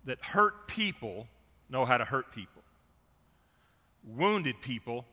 that 0.04 0.20
hurt 0.20 0.68
people 0.68 1.26
know 1.68 1.84
how 1.84 1.96
to 1.96 2.04
hurt 2.04 2.32
people 2.32 2.55
wounded 4.06 4.60
people 4.62 5.04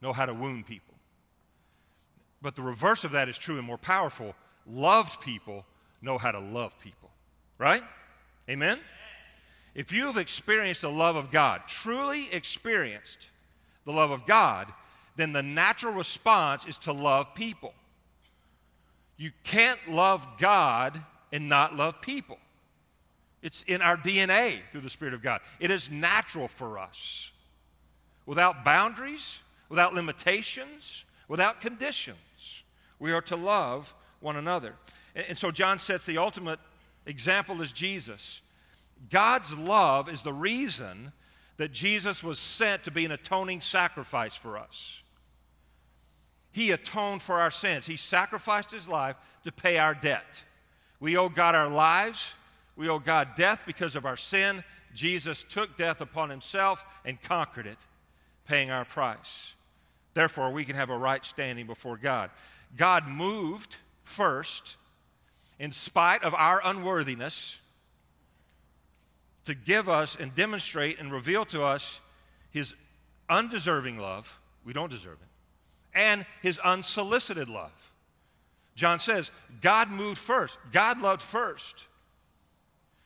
know 0.00 0.12
how 0.12 0.26
to 0.26 0.34
wound 0.34 0.66
people. 0.66 0.94
But 2.40 2.54
the 2.54 2.62
reverse 2.62 3.04
of 3.04 3.12
that 3.12 3.28
is 3.28 3.36
true 3.36 3.56
and 3.56 3.66
more 3.66 3.78
powerful. 3.78 4.34
Loved 4.66 5.20
people 5.20 5.64
know 6.00 6.18
how 6.18 6.30
to 6.30 6.38
love 6.38 6.78
people. 6.78 7.10
Right? 7.58 7.82
Amen? 8.48 8.78
If 9.74 9.92
you've 9.92 10.16
experienced 10.16 10.82
the 10.82 10.90
love 10.90 11.16
of 11.16 11.30
God, 11.30 11.62
truly 11.66 12.28
experienced 12.32 13.28
the 13.84 13.92
love 13.92 14.10
of 14.10 14.26
God, 14.26 14.72
then 15.16 15.32
the 15.32 15.42
natural 15.42 15.92
response 15.92 16.64
is 16.66 16.76
to 16.78 16.92
love 16.92 17.34
people. 17.34 17.74
You 19.16 19.32
can't 19.42 19.80
love 19.88 20.26
God 20.38 21.02
and 21.32 21.48
not 21.48 21.74
love 21.74 22.00
people. 22.00 22.38
It's 23.42 23.62
in 23.64 23.82
our 23.82 23.96
DNA 23.96 24.60
through 24.70 24.82
the 24.82 24.90
Spirit 24.90 25.14
of 25.14 25.22
God. 25.22 25.40
It 25.60 25.70
is 25.70 25.90
natural 25.90 26.48
for 26.48 26.78
us 26.78 27.32
without 28.28 28.62
boundaries, 28.62 29.40
without 29.70 29.94
limitations, 29.94 31.06
without 31.28 31.62
conditions. 31.62 32.62
We 32.98 33.10
are 33.12 33.22
to 33.22 33.36
love 33.36 33.94
one 34.20 34.36
another. 34.36 34.74
And, 35.16 35.24
and 35.30 35.38
so 35.38 35.50
John 35.50 35.78
sets 35.78 36.04
the 36.04 36.18
ultimate 36.18 36.60
example 37.06 37.62
is 37.62 37.72
Jesus. 37.72 38.42
God's 39.08 39.56
love 39.56 40.10
is 40.10 40.20
the 40.20 40.34
reason 40.34 41.12
that 41.56 41.72
Jesus 41.72 42.22
was 42.22 42.38
sent 42.38 42.84
to 42.84 42.90
be 42.90 43.06
an 43.06 43.12
atoning 43.12 43.62
sacrifice 43.62 44.34
for 44.36 44.58
us. 44.58 45.02
He 46.52 46.70
atoned 46.70 47.22
for 47.22 47.40
our 47.40 47.50
sins. 47.50 47.86
He 47.86 47.96
sacrificed 47.96 48.72
his 48.72 48.90
life 48.90 49.16
to 49.44 49.52
pay 49.52 49.78
our 49.78 49.94
debt. 49.94 50.44
We 51.00 51.16
owe 51.16 51.30
God 51.30 51.54
our 51.54 51.70
lives. 51.70 52.34
We 52.76 52.90
owe 52.90 52.98
God 52.98 53.30
death 53.36 53.62
because 53.64 53.96
of 53.96 54.04
our 54.04 54.18
sin. 54.18 54.64
Jesus 54.94 55.44
took 55.44 55.78
death 55.78 56.02
upon 56.02 56.28
himself 56.28 56.84
and 57.06 57.22
conquered 57.22 57.66
it 57.66 57.86
paying 58.48 58.70
our 58.70 58.84
price. 58.84 59.54
Therefore, 60.14 60.50
we 60.50 60.64
can 60.64 60.74
have 60.74 60.90
a 60.90 60.96
right 60.96 61.24
standing 61.24 61.66
before 61.66 61.96
God. 61.96 62.30
God 62.76 63.06
moved 63.06 63.76
first, 64.02 64.76
in 65.58 65.70
spite 65.70 66.24
of 66.24 66.34
our 66.34 66.60
unworthiness, 66.64 67.60
to 69.44 69.54
give 69.54 69.88
us 69.88 70.16
and 70.16 70.34
demonstrate 70.34 70.98
and 70.98 71.12
reveal 71.12 71.44
to 71.46 71.62
us 71.62 72.00
his 72.50 72.74
undeserving 73.28 73.98
love. 73.98 74.40
We 74.64 74.72
don't 74.72 74.90
deserve 74.90 75.18
it. 75.22 75.98
And 75.98 76.26
his 76.42 76.58
unsolicited 76.58 77.48
love. 77.48 77.92
John 78.74 78.98
says, 78.98 79.30
God 79.60 79.90
moved 79.90 80.18
first. 80.18 80.58
God 80.72 81.00
loved 81.00 81.22
first. 81.22 81.86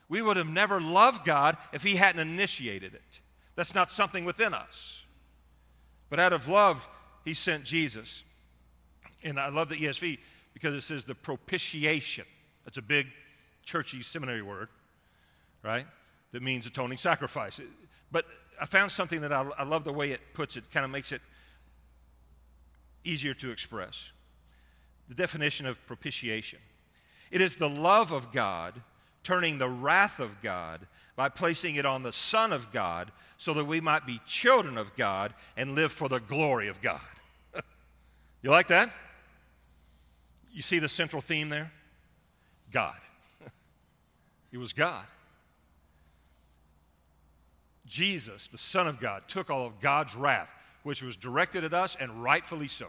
We 0.08 0.20
would 0.20 0.36
have 0.36 0.48
never 0.48 0.80
loved 0.80 1.24
God 1.24 1.56
if 1.72 1.82
he 1.82 1.96
hadn't 1.96 2.20
initiated 2.20 2.94
it. 2.94 3.20
That's 3.54 3.74
not 3.74 3.90
something 3.90 4.24
within 4.24 4.52
us. 4.52 5.01
But 6.12 6.20
out 6.20 6.34
of 6.34 6.46
love, 6.46 6.86
he 7.24 7.32
sent 7.32 7.64
Jesus. 7.64 8.22
And 9.24 9.40
I 9.40 9.48
love 9.48 9.70
the 9.70 9.76
ESV 9.76 10.18
because 10.52 10.74
it 10.74 10.82
says 10.82 11.06
the 11.06 11.14
propitiation. 11.14 12.26
That's 12.66 12.76
a 12.76 12.82
big 12.82 13.06
churchy 13.62 14.02
seminary 14.02 14.42
word, 14.42 14.68
right? 15.62 15.86
That 16.32 16.42
means 16.42 16.66
atoning 16.66 16.98
sacrifice. 16.98 17.62
But 18.10 18.26
I 18.60 18.66
found 18.66 18.92
something 18.92 19.22
that 19.22 19.32
I, 19.32 19.48
I 19.56 19.62
love 19.62 19.84
the 19.84 19.92
way 19.94 20.10
it 20.10 20.20
puts 20.34 20.58
it, 20.58 20.70
kind 20.70 20.84
of 20.84 20.90
makes 20.90 21.12
it 21.12 21.22
easier 23.04 23.32
to 23.32 23.50
express. 23.50 24.12
The 25.08 25.14
definition 25.14 25.64
of 25.64 25.84
propitiation 25.86 26.58
it 27.30 27.40
is 27.40 27.56
the 27.56 27.70
love 27.70 28.12
of 28.12 28.32
God 28.32 28.82
turning 29.22 29.58
the 29.58 29.68
wrath 29.68 30.18
of 30.18 30.40
God 30.42 30.80
by 31.16 31.28
placing 31.28 31.76
it 31.76 31.86
on 31.86 32.02
the 32.02 32.12
Son 32.12 32.52
of 32.52 32.72
God 32.72 33.12
so 33.38 33.54
that 33.54 33.64
we 33.64 33.80
might 33.80 34.06
be 34.06 34.20
children 34.26 34.78
of 34.78 34.96
God 34.96 35.34
and 35.56 35.74
live 35.74 35.92
for 35.92 36.08
the 36.08 36.20
glory 36.20 36.68
of 36.68 36.80
God. 36.80 37.00
you 38.42 38.50
like 38.50 38.68
that? 38.68 38.90
You 40.52 40.62
see 40.62 40.78
the 40.78 40.88
central 40.88 41.22
theme 41.22 41.48
there? 41.48 41.72
God. 42.70 42.98
it 44.52 44.58
was 44.58 44.72
God. 44.72 45.04
Jesus, 47.86 48.46
the 48.48 48.58
Son 48.58 48.88
of 48.88 48.98
God, 48.98 49.24
took 49.28 49.50
all 49.50 49.66
of 49.66 49.80
God's 49.80 50.14
wrath, 50.14 50.52
which 50.82 51.02
was 51.02 51.16
directed 51.16 51.62
at 51.62 51.74
us, 51.74 51.94
and 51.98 52.22
rightfully 52.22 52.68
so. 52.68 52.86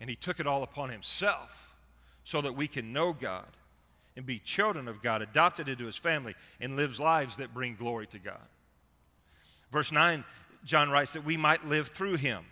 And 0.00 0.10
he 0.10 0.16
took 0.16 0.40
it 0.40 0.46
all 0.46 0.62
upon 0.62 0.90
himself 0.90 1.74
so 2.24 2.40
that 2.40 2.54
we 2.54 2.66
can 2.66 2.92
know 2.92 3.12
God 3.12 3.46
and 4.18 4.26
be 4.26 4.40
children 4.40 4.88
of 4.88 5.00
God, 5.00 5.22
adopted 5.22 5.68
into 5.68 5.86
his 5.86 5.96
family, 5.96 6.34
and 6.60 6.76
lives 6.76 6.98
lives 6.98 7.36
that 7.36 7.54
bring 7.54 7.76
glory 7.76 8.08
to 8.08 8.18
God. 8.18 8.48
Verse 9.70 9.92
9, 9.92 10.24
John 10.64 10.90
writes 10.90 11.12
that 11.12 11.24
we 11.24 11.36
might 11.36 11.64
live 11.68 11.86
through 11.86 12.16
him. 12.16 12.44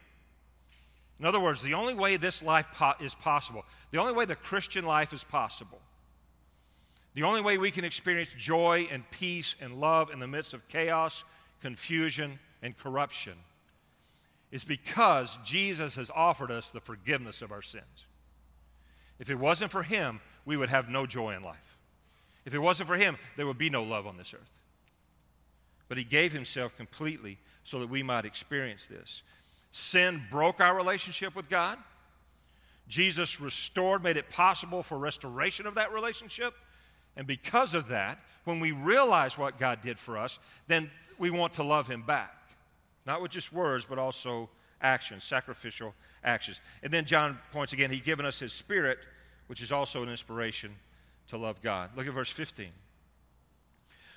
In 1.19 1.25
other 1.25 1.41
words, 1.41 1.63
the 1.63 1.75
only 1.75 1.93
way 1.93 2.19
this 2.19 2.41
life 2.41 2.69
po- 2.73 2.95
is 3.01 3.17
possible, 3.17 3.65
the 3.91 3.99
only 3.99 4.13
way 4.13 4.25
the 4.27 4.37
Christian 4.37 4.87
life 4.87 5.13
is 5.13 5.25
possible, 5.25 5.81
the 7.15 7.25
only 7.25 7.41
way 7.41 7.59
we 7.59 7.73
can 7.73 7.85
experience 7.85 8.33
joy 8.39 8.87
and 8.93 9.03
peace 9.11 9.57
and 9.61 9.81
love 9.81 10.13
in 10.13 10.21
the 10.21 10.29
midst 10.29 10.55
of 10.55 10.69
chaos, 10.69 11.25
confusion, 11.61 12.39
and 12.63 12.79
corruption 12.79 13.35
is 14.53 14.63
because 14.63 15.37
Jesus 15.43 15.97
has 15.97 16.13
offered 16.15 16.53
us 16.53 16.71
the 16.71 16.81
forgiveness 16.81 17.43
of 17.43 17.51
our 17.51 17.63
sins. 17.63 18.05
If 19.19 19.31
it 19.31 19.35
wasn't 19.35 19.73
for 19.73 19.83
Him, 19.83 20.21
we 20.47 20.57
would 20.57 20.71
have 20.71 20.89
no 20.89 21.05
joy 21.05 21.35
in 21.35 21.43
life. 21.43 21.77
If 22.47 22.55
it 22.55 22.61
wasn't 22.61 22.89
for 22.89 22.97
Him, 22.97 23.19
there 23.37 23.47
would 23.47 23.59
be 23.59 23.69
no 23.69 23.83
love 23.83 24.07
on 24.07 24.17
this 24.17 24.33
earth. 24.33 24.61
But 25.89 25.99
He 25.99 26.05
gave 26.05 26.33
Himself 26.33 26.75
completely 26.77 27.39
so 27.65 27.81
that 27.81 27.91
we 27.91 28.03
might 28.03 28.25
experience 28.25 28.87
this. 28.87 29.23
Sin 29.73 30.23
broke 30.31 30.61
our 30.61 30.75
relationship 30.75 31.35
with 31.35 31.51
God. 31.51 31.77
Jesus 32.89 33.41
restored, 33.41 34.03
made 34.05 34.17
it 34.17 34.31
possible 34.31 34.83
for 34.83 34.97
restoration 34.97 35.67
of 35.67 35.75
that 35.75 35.93
relationship. 35.93 36.55
And 37.17 37.27
because 37.27 37.75
of 37.75 37.89
that, 37.89 38.21
when 38.45 38.61
we 38.61 38.71
realize 38.71 39.37
what 39.37 39.59
God 39.59 39.81
did 39.83 39.99
for 39.99 40.17
us, 40.17 40.39
then 40.69 40.91
we 41.19 41.31
want 41.31 41.55
to 41.55 41.65
love 41.65 41.89
Him 41.89 42.03
back. 42.03 42.33
Not 43.05 43.21
with 43.21 43.33
just 43.33 43.53
words, 43.53 43.87
but 43.87 43.99
also 43.99 44.49
actions, 44.81 45.25
sacrificial 45.25 45.95
actions. 46.23 46.61
And 46.83 46.93
then 46.93 47.05
John 47.05 47.39
points 47.53 47.73
again, 47.73 47.91
He's 47.91 48.03
given 48.03 48.25
us 48.25 48.39
His 48.39 48.53
Spirit, 48.53 48.99
which 49.47 49.61
is 49.61 49.73
also 49.73 50.03
an 50.03 50.09
inspiration 50.09 50.77
to 51.29 51.37
love 51.37 51.63
God. 51.63 51.91
Look 51.97 52.07
at 52.07 52.13
verse 52.13 52.31
15. 52.31 52.69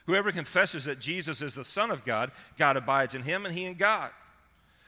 Whoever 0.05 0.31
confesses 0.31 0.86
that 0.86 1.00
Jesus 1.00 1.41
is 1.41 1.53
the 1.53 1.63
Son 1.63 1.91
of 1.91 2.03
God, 2.03 2.31
God 2.57 2.77
abides 2.77 3.13
in 3.13 3.24
him 3.24 3.45
and 3.45 3.53
he 3.53 3.65
in 3.65 3.75
God. 3.75 4.12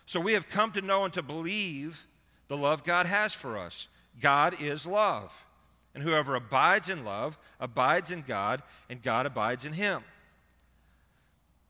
So 0.05 0.19
we 0.19 0.33
have 0.33 0.49
come 0.49 0.71
to 0.71 0.81
know 0.81 1.05
and 1.05 1.13
to 1.13 1.21
believe 1.21 2.07
the 2.47 2.57
love 2.57 2.83
God 2.83 3.05
has 3.05 3.33
for 3.33 3.57
us. 3.57 3.87
God 4.19 4.55
is 4.59 4.85
love. 4.85 5.45
And 5.93 6.03
whoever 6.03 6.35
abides 6.35 6.89
in 6.89 7.05
love 7.05 7.37
abides 7.59 8.11
in 8.11 8.23
God, 8.23 8.63
and 8.89 9.01
God 9.01 9.25
abides 9.25 9.65
in 9.65 9.73
him. 9.73 10.03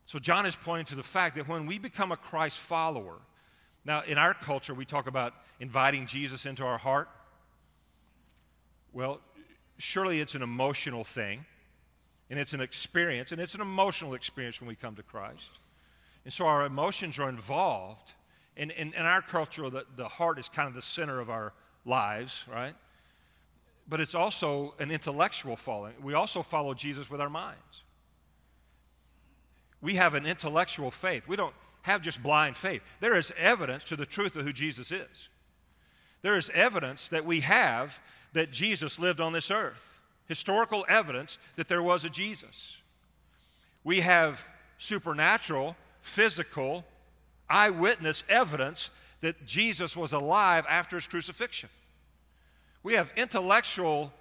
So 0.06 0.20
John 0.20 0.46
is 0.46 0.56
pointing 0.56 0.86
to 0.88 0.96
the 0.96 1.04
fact 1.04 1.36
that 1.36 1.48
when 1.48 1.66
we 1.66 1.78
become 1.78 2.12
a 2.12 2.18
Christ 2.18 2.60
follower, 2.60 3.18
now 3.86 4.01
in 4.04 4.18
our 4.18 4.34
culture 4.34 4.74
we 4.74 4.86
talk 4.86 5.08
about 5.08 5.34
inviting 5.60 6.06
Jesus 6.06 6.46
into 6.46 6.63
our 6.63 6.78
heart. 6.78 7.10
Well, 8.94 9.22
surely 9.78 10.20
it's 10.20 10.36
an 10.36 10.42
emotional 10.42 11.04
thing 11.04 11.46
and 12.30 12.40
it's 12.40 12.54
an 12.54 12.62
experience, 12.62 13.34
and 13.34 13.42
it's 13.42 13.56
an 13.56 13.62
emotional 13.62 14.14
experience 14.14 14.62
when 14.62 14.70
we 14.70 14.76
come 14.76 14.96
to 14.96 15.04
Christ. 15.04 15.52
And 16.24 16.34
so 16.34 16.46
our 16.46 16.66
emotions 16.66 17.20
are 17.20 17.28
involved. 17.28 18.14
And 18.56 18.72
in, 18.72 18.94
in, 18.94 19.06
our 19.06 19.22
culture, 19.22 19.70
the, 19.70 19.86
the 19.98 20.08
heart 20.08 20.40
is 20.40 20.48
kind 20.48 20.70
of 20.70 20.74
the 20.74 20.82
center 20.82 21.20
of 21.20 21.30
our 21.30 21.52
lives, 21.84 22.46
right? 22.50 22.74
But 23.86 24.00
it's 24.00 24.16
also 24.16 24.76
an 24.80 24.92
intellectual 24.92 25.58
following. 25.58 25.96
We 26.02 26.14
also 26.14 26.42
follow 26.42 26.74
Jesus 26.74 27.10
with 27.10 27.20
our 27.20 27.30
minds. 27.30 27.84
We 29.82 29.96
have 29.96 30.14
an 30.14 30.26
intellectual 30.26 30.90
faith. 30.90 31.28
We 31.28 31.36
don't 31.36 31.56
have 31.82 32.02
just 32.02 32.24
blind 32.24 32.56
faith. 32.56 32.82
There 33.02 33.16
is 33.16 33.34
evidence 33.36 33.84
to 33.86 33.98
the 33.98 34.06
truth 34.06 34.38
of 34.38 34.46
who 34.46 34.54
Jesus 34.54 34.94
is. 34.94 35.28
There 36.22 36.38
is 36.38 36.50
evidence 36.54 37.08
that 37.08 37.25
we 37.25 37.42
have 37.42 38.00
that 38.34 38.51
Jesus 38.51 39.00
lived 39.00 39.20
on 39.20 39.34
this 39.34 39.51
earth 39.51 39.98
historical 40.32 40.86
evidence 40.88 41.38
that 41.58 41.68
there 41.68 41.84
was 41.84 42.06
a 42.06 42.10
Jesus. 42.10 42.80
We 43.84 44.00
have 44.00 44.48
supernatural, 44.78 45.75
physical, 46.00 46.86
eyewitness 47.50 48.24
evidence 48.29 48.92
that 49.20 49.46
Jesus 49.46 49.94
was 49.94 50.14
alive 50.14 50.66
after 50.70 50.96
his 50.96 51.05
crucifixion. 51.05 51.68
We 52.81 52.94
have 52.94 53.12
intellectual, 53.18 54.14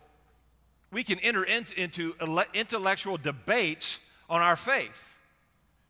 we 0.91 1.05
can 1.05 1.21
enter 1.21 1.45
into 1.45 2.15
intellectual 2.55 3.17
debates 3.17 4.01
on 4.29 4.43
our 4.43 4.57
faith 4.57 5.17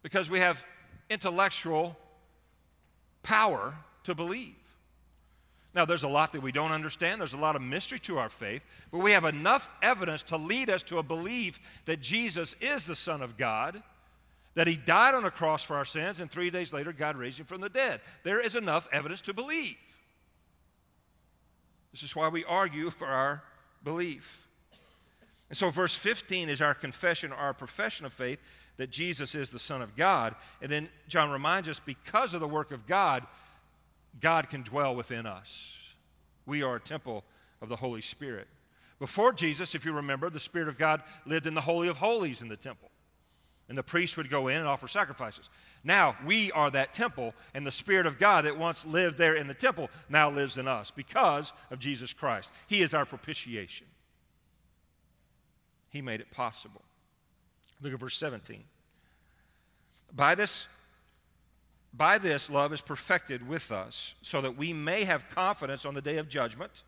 because 0.03 0.29
we 0.29 0.41
have 0.41 0.67
intellectual 1.09 1.97
power 3.23 3.75
to 4.05 4.15
believe. 4.15 4.60
Now, 5.75 5.85
there's 5.85 6.03
a 6.03 6.09
lot 6.09 6.33
that 6.33 6.43
we 6.43 6.51
don't 6.51 6.73
understand. 6.73 7.21
There's 7.21 7.33
a 7.33 7.39
lot 7.39 7.55
of 7.55 7.63
mystery 7.63 8.01
to 8.01 8.19
our 8.19 8.29
faith, 8.29 8.63
but 8.91 8.99
we 8.99 9.13
have 9.13 9.25
enough 9.25 9.71
evidence 9.83 10.23
to 10.25 10.37
lead 10.37 10.69
us 10.69 10.83
to 10.85 10.99
a 10.99 11.03
belief 11.03 11.61
that 11.85 12.01
Jesus 12.01 12.57
is 12.61 12.87
the 12.87 12.97
Son 12.97 13.23
of 13.23 13.37
God, 13.37 13.81
that 14.55 14.67
He 14.67 14.77
died 14.77 15.15
on 15.15 15.25
a 15.25 15.31
cross 15.31 15.63
for 15.63 15.77
our 15.77 15.85
sins, 15.85 16.19
and 16.19 16.29
three 16.29 16.51
days 16.51 16.73
later, 16.73 16.93
God 16.93 17.17
raised 17.17 17.39
Him 17.39 17.47
from 17.47 17.61
the 17.61 17.69
dead. 17.69 18.01
There 18.25 18.41
is 18.41 18.57
enough 18.57 18.89
evidence 18.93 19.21
to 19.23 19.33
believe. 19.33 19.77
This 21.93 22.03
is 22.03 22.17
why 22.17 22.29
we 22.29 22.45
argue 22.45 22.91
for 22.91 23.07
our 23.07 23.45
belief. 23.85 24.49
And 25.49 25.57
so, 25.57 25.71
verse 25.71 25.97
15 25.97 26.49
is 26.49 26.61
our 26.61 26.75
confession, 26.75 27.33
our 27.33 27.53
profession 27.53 28.07
of 28.07 28.13
faith 28.13 28.41
that 28.77 28.91
Jesus 28.91 29.35
is 29.35 29.51
the 29.51 29.59
Son 29.59 29.83
of 29.83 29.97
God. 29.97 30.35
And 30.63 30.71
then 30.71 30.89
John 31.09 31.31
reminds 31.31 31.69
us 31.69 31.81
because 31.81 32.35
of 32.35 32.41
the 32.41 32.49
work 32.49 32.71
of 32.71 32.87
God, 32.87 33.27
God 34.19 34.49
can 34.49 34.63
dwell 34.63 34.95
within 34.97 35.27
us. 35.27 35.95
We 36.47 36.63
are 36.63 36.77
a 36.77 36.81
temple 36.81 37.25
of 37.61 37.69
the 37.69 37.77
Holy 37.77 38.01
Spirit. 38.01 38.49
Before 38.99 39.33
Jesus, 39.33 39.75
if 39.75 39.85
you 39.85 39.93
remember, 39.93 40.29
the 40.29 40.41
Spirit 40.41 40.69
of 40.69 40.79
God 40.79 41.03
lived 41.25 41.47
in 41.47 41.55
the 41.55 41.61
Holy 41.61 41.89
of 41.89 41.99
Holies 41.99 42.43
in 42.43 42.49
the 42.49 42.57
temple. 42.57 42.91
And 43.69 43.79
the 43.79 43.83
priest 43.85 44.17
would 44.17 44.29
go 44.29 44.49
in 44.49 44.57
and 44.57 44.67
offer 44.67 44.89
sacrifices. 44.89 45.49
Now, 45.85 46.17
we 46.27 46.51
are 46.53 46.71
that 46.73 46.93
temple, 46.93 47.35
and 47.55 47.65
the 47.65 47.71
Spirit 47.71 48.05
of 48.05 48.19
God 48.19 48.45
that 48.45 48.59
once 48.59 48.85
lived 48.85 49.17
there 49.17 49.35
in 49.35 49.47
the 49.47 49.55
temple 49.55 49.91
now 50.09 50.29
lives 50.29 50.59
in 50.59 50.67
us 50.67 50.91
because 50.91 51.53
of 51.71 51.79
Jesus 51.79 52.13
Christ. 52.13 52.53
He 52.67 52.83
is 52.83 52.93
our 52.95 53.07
propitiation. 53.07 53.87
He 55.89 56.03
made 56.03 56.21
it 56.21 56.31
possible. 56.31 56.83
Look 57.81 57.93
at 57.93 58.01
verse 58.01 58.17
17. 58.17 58.65
By 60.13 60.35
this 60.35 60.67
by 61.93 62.19
this, 62.19 62.49
love 62.49 62.73
is 62.73 62.81
perfected 62.81 63.47
with 63.49 63.73
us, 63.73 64.15
so 64.23 64.41
that 64.41 64.57
we 64.57 64.73
may 64.73 65.05
have 65.05 65.29
confidence 65.29 65.85
on 65.85 65.95
the 65.95 66.01
day 66.01 66.19
of 66.19 66.29
judgment. 66.29 66.83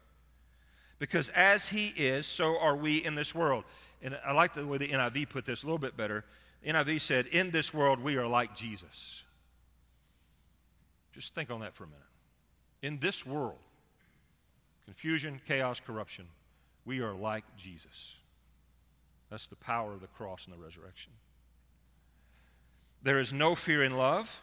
Because 0.99 1.29
as 1.31 1.71
He 1.71 1.89
is, 1.89 2.27
so 2.27 2.59
are 2.59 2.77
we 2.77 3.05
in 3.05 3.17
this 3.17 3.35
world. 3.35 3.65
And 4.01 4.19
I 4.25 4.33
like 4.33 4.55
the 4.55 4.67
way 4.67 4.79
the 4.79 4.89
NIV 4.89 5.29
put 5.29 5.47
this 5.47 5.63
a 5.63 5.67
little 5.67 5.79
bit 5.79 5.97
better. 5.97 6.25
NIV 6.67 7.01
said, 7.01 7.27
In 7.27 7.51
this 7.51 7.75
world, 7.75 8.01
we 8.01 8.17
are 8.17 8.27
like 8.27 8.55
Jesus. 8.55 9.25
Just 11.13 11.35
think 11.35 11.51
on 11.51 11.61
that 11.61 11.75
for 11.75 11.85
a 11.85 11.89
minute. 11.89 12.03
In 12.83 12.99
this 12.99 13.27
world, 13.27 13.59
confusion, 14.85 15.41
chaos, 15.47 15.81
corruption, 15.81 16.27
we 16.85 17.01
are 17.01 17.13
like 17.13 17.45
Jesus. 17.57 18.17
That's 19.31 19.47
the 19.47 19.57
power 19.57 19.93
of 19.93 20.01
the 20.01 20.07
cross 20.07 20.47
and 20.47 20.55
the 20.55 20.63
resurrection. 20.63 21.13
There 23.03 23.19
is 23.19 23.33
no 23.33 23.55
fear 23.55 23.83
in 23.83 23.97
love 23.97 24.43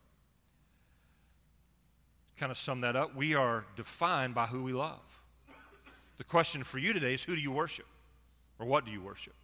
kind 2.41 2.51
of 2.51 2.57
sum 2.57 2.81
that 2.81 2.95
up, 2.95 3.15
we 3.15 3.35
are 3.35 3.65
defined 3.75 4.33
by 4.33 4.47
who 4.47 4.63
we 4.63 4.73
love. 4.73 5.21
The 6.17 6.23
question 6.23 6.63
for 6.63 6.79
you 6.79 6.91
today 6.91 7.13
is 7.13 7.23
who 7.23 7.35
do 7.35 7.41
you 7.41 7.51
worship? 7.51 7.85
Or 8.57 8.65
what 8.65 8.83
do 8.83 8.89
you 8.89 8.99
worship? 8.99 9.35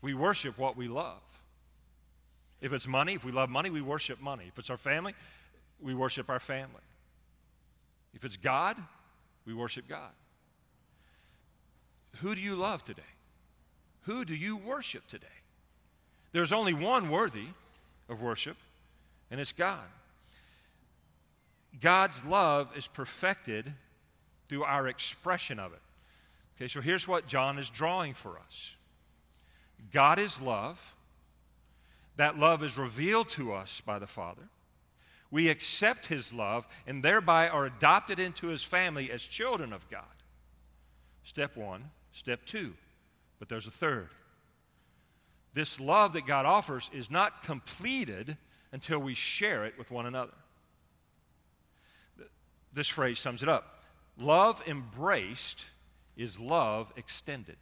We 0.00 0.14
worship 0.14 0.56
what 0.56 0.76
we 0.76 0.86
love. 0.86 1.18
If 2.60 2.72
it's 2.72 2.86
money, 2.86 3.14
if 3.14 3.24
we 3.24 3.32
love 3.32 3.50
money, 3.50 3.68
we 3.68 3.80
worship 3.80 4.20
money. 4.20 4.44
If 4.46 4.60
it's 4.60 4.70
our 4.70 4.76
family, 4.76 5.12
we 5.82 5.92
worship 5.92 6.30
our 6.30 6.38
family. 6.38 6.84
If 8.14 8.24
it's 8.24 8.36
God, 8.36 8.76
we 9.44 9.52
worship 9.52 9.88
God. 9.88 10.12
Who 12.18 12.36
do 12.36 12.40
you 12.40 12.54
love 12.54 12.84
today? 12.84 13.02
Who 14.02 14.24
do 14.24 14.36
you 14.36 14.56
worship 14.56 15.08
today? 15.08 15.26
There's 16.30 16.52
only 16.52 16.74
one 16.74 17.10
worthy 17.10 17.46
of 18.08 18.22
worship, 18.22 18.56
and 19.32 19.40
it's 19.40 19.52
God. 19.52 19.88
God's 21.80 22.24
love 22.24 22.70
is 22.76 22.88
perfected 22.88 23.74
through 24.46 24.64
our 24.64 24.88
expression 24.88 25.58
of 25.58 25.72
it. 25.72 25.80
Okay, 26.56 26.68
so 26.68 26.80
here's 26.80 27.06
what 27.06 27.26
John 27.26 27.58
is 27.58 27.70
drawing 27.70 28.14
for 28.14 28.38
us 28.38 28.76
God 29.92 30.18
is 30.18 30.40
love. 30.40 30.94
That 32.16 32.36
love 32.36 32.64
is 32.64 32.76
revealed 32.76 33.28
to 33.30 33.52
us 33.52 33.80
by 33.80 34.00
the 34.00 34.06
Father. 34.08 34.48
We 35.30 35.48
accept 35.48 36.06
his 36.06 36.34
love 36.34 36.66
and 36.84 37.02
thereby 37.02 37.48
are 37.48 37.64
adopted 37.64 38.18
into 38.18 38.48
his 38.48 38.64
family 38.64 39.08
as 39.10 39.22
children 39.22 39.72
of 39.72 39.88
God. 39.88 40.02
Step 41.22 41.56
one. 41.56 41.90
Step 42.10 42.44
two. 42.44 42.74
But 43.38 43.48
there's 43.48 43.68
a 43.68 43.70
third. 43.70 44.08
This 45.54 45.78
love 45.78 46.12
that 46.14 46.26
God 46.26 46.44
offers 46.44 46.90
is 46.92 47.10
not 47.10 47.42
completed 47.42 48.36
until 48.72 48.98
we 48.98 49.14
share 49.14 49.64
it 49.64 49.78
with 49.78 49.90
one 49.90 50.06
another. 50.06 50.34
This 52.78 52.86
phrase 52.86 53.18
sums 53.18 53.42
it 53.42 53.48
up 53.48 53.82
love 54.20 54.62
embraced 54.64 55.64
is 56.16 56.38
love 56.38 56.92
extended. 56.96 57.56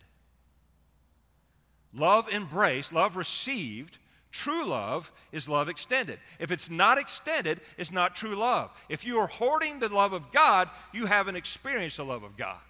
Love 1.94 2.29
embraced, 2.31 2.92
love 2.92 3.16
received, 3.16 3.96
true 4.31 4.66
love 4.66 5.11
is 5.33 5.48
love 5.48 5.70
extended. 5.70 6.18
If 6.38 6.52
it's 6.52 6.68
not 6.68 6.98
extended, 6.98 7.62
it's 7.79 7.90
not 7.90 8.14
true 8.14 8.35
love. 8.35 8.70
If 8.90 9.07
you 9.07 9.16
are 9.16 9.26
hoarding 9.26 9.79
the 9.81 9.88
love 9.88 10.12
of 10.12 10.33
God, 10.33 10.68
you 10.92 11.07
haven't 11.07 11.37
experienced 11.37 11.96
the 11.96 12.05
love 12.05 12.22
of 12.22 12.37
God. 12.37 12.61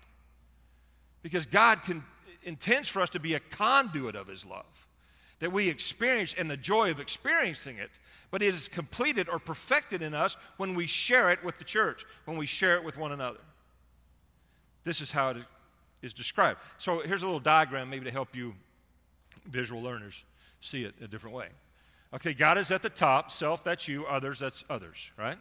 Because 1.23 1.47
God 1.47 1.83
can, 1.83 2.05
intends 2.45 2.89
for 2.89 3.03
us 3.03 3.11
to 3.11 3.19
be 3.19 3.35
a 3.35 3.41
conduit 3.41 4.15
of 4.15 4.29
His 4.29 4.47
love, 4.47 4.86
that 5.39 5.53
we 5.53 5.69
experience 5.69 6.35
and 6.37 6.51
the 6.51 6.57
joy 6.57 6.91
of 6.91 6.99
experiencing 6.99 7.77
it, 7.77 7.91
but 8.31 8.43
it 8.43 8.55
is 8.55 8.69
completed 8.69 9.29
or 9.29 9.39
perfected 9.39 10.03
in 10.03 10.15
us 10.15 10.37
when 10.57 10.75
we 10.75 10.87
share 10.87 11.31
it 11.31 11.45
with 11.45 11.59
the 11.59 11.65
church, 11.65 12.05
when 12.25 12.37
we 12.37 12.47
share 12.47 12.77
it 12.77 12.85
with 12.85 12.97
one 12.97 13.13
another. 13.13 13.41
This 14.85 15.01
is 15.01 15.13
how 15.13 15.31
it 15.31 15.39
is 16.03 16.15
described. 16.15 16.61
So 16.79 17.01
here's 17.01 17.23
a 17.23 17.27
little 17.27 17.41
diagram, 17.41 17.91
maybe 17.91 18.05
to 18.05 18.11
help 18.11 18.35
you 18.35 18.55
visual 19.47 19.83
learners 19.83 20.25
see 20.61 20.85
it 20.85 20.95
a 21.03 21.09
different 21.09 21.37
way. 21.37 21.49
Okay, 22.15 22.35
God 22.35 22.57
is 22.57 22.71
at 22.71 22.83
the 22.83 22.89
top, 22.89 23.31
self, 23.31 23.63
that's 23.65 23.89
you, 23.89 24.07
others, 24.07 24.39
that's 24.39 24.65
others, 24.71 25.11
right? 25.19 25.39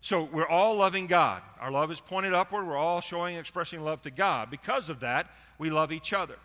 So 0.00 0.22
we're 0.24 0.46
all 0.46 0.76
loving 0.76 1.06
God. 1.06 1.42
Our 1.60 1.70
love 1.70 1.90
is 1.90 2.00
pointed 2.00 2.32
upward. 2.32 2.66
We're 2.66 2.76
all 2.76 3.00
showing 3.00 3.36
expressing 3.36 3.82
love 3.82 4.00
to 4.02 4.10
God. 4.10 4.48
Because 4.50 4.88
of 4.88 5.00
that, 5.00 5.28
we 5.58 5.70
love 5.70 5.90
each 5.90 6.12
other. 6.12 6.36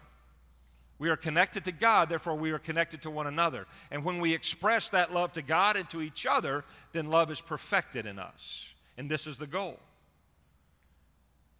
We 1.04 1.10
are 1.10 1.18
connected 1.18 1.66
to 1.66 1.74
God, 1.74 2.08
therefore, 2.08 2.36
we 2.36 2.52
are 2.52 2.60
connected 2.60 3.02
to 3.02 3.12
one 3.12 3.28
another. 3.28 3.68
And 3.92 4.06
when 4.06 4.20
we 4.20 4.34
express 4.34 4.88
that 4.92 5.14
love 5.14 5.34
to 5.34 5.42
God 5.42 5.76
and 5.76 5.90
to 5.90 6.02
each 6.02 6.26
other, 6.26 6.64
then 6.94 7.08
love 7.08 7.30
is 7.30 7.42
perfected 7.42 8.06
in 8.06 8.18
us. 8.18 8.74
And 8.98 9.12
this 9.12 9.28
is 9.28 9.36
the 9.36 9.46
goal. 9.46 9.80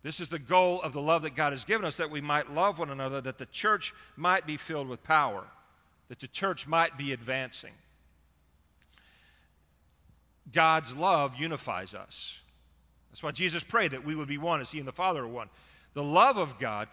This 0.02 0.22
is 0.22 0.30
the 0.30 0.40
goal 0.40 0.82
of 0.82 0.94
the 0.94 1.02
love 1.02 1.24
that 1.24 1.36
God 1.36 1.52
has 1.52 1.66
given 1.66 1.86
us 1.86 1.98
that 1.98 2.10
we 2.10 2.22
might 2.22 2.54
love 2.54 2.80
one 2.80 2.90
another, 2.90 3.20
that 3.20 3.38
the 3.38 3.46
church 3.48 3.94
might 4.16 4.48
be 4.48 4.56
filled 4.56 4.88
with 4.88 5.04
power, 5.04 5.44
that 6.08 6.22
the 6.22 6.28
church 6.30 6.66
might 6.66 6.98
be 6.98 7.12
advancing. 7.12 7.74
God's 10.54 10.96
love 10.96 11.36
unifies 11.36 11.94
us. 11.94 12.40
That's 13.12 13.22
why 13.22 13.32
Jesus 13.32 13.66
prayed 13.66 13.92
that 13.92 14.06
we 14.06 14.16
would 14.16 14.30
be 14.30 14.38
one 14.38 14.62
as 14.62 14.72
He 14.72 14.80
and 14.80 14.88
the 14.88 14.94
Father 14.94 15.26
are 15.26 15.28
one. 15.28 15.50
The 15.94 16.04
love 16.04 16.38
of 16.38 16.58
God, 16.58 16.88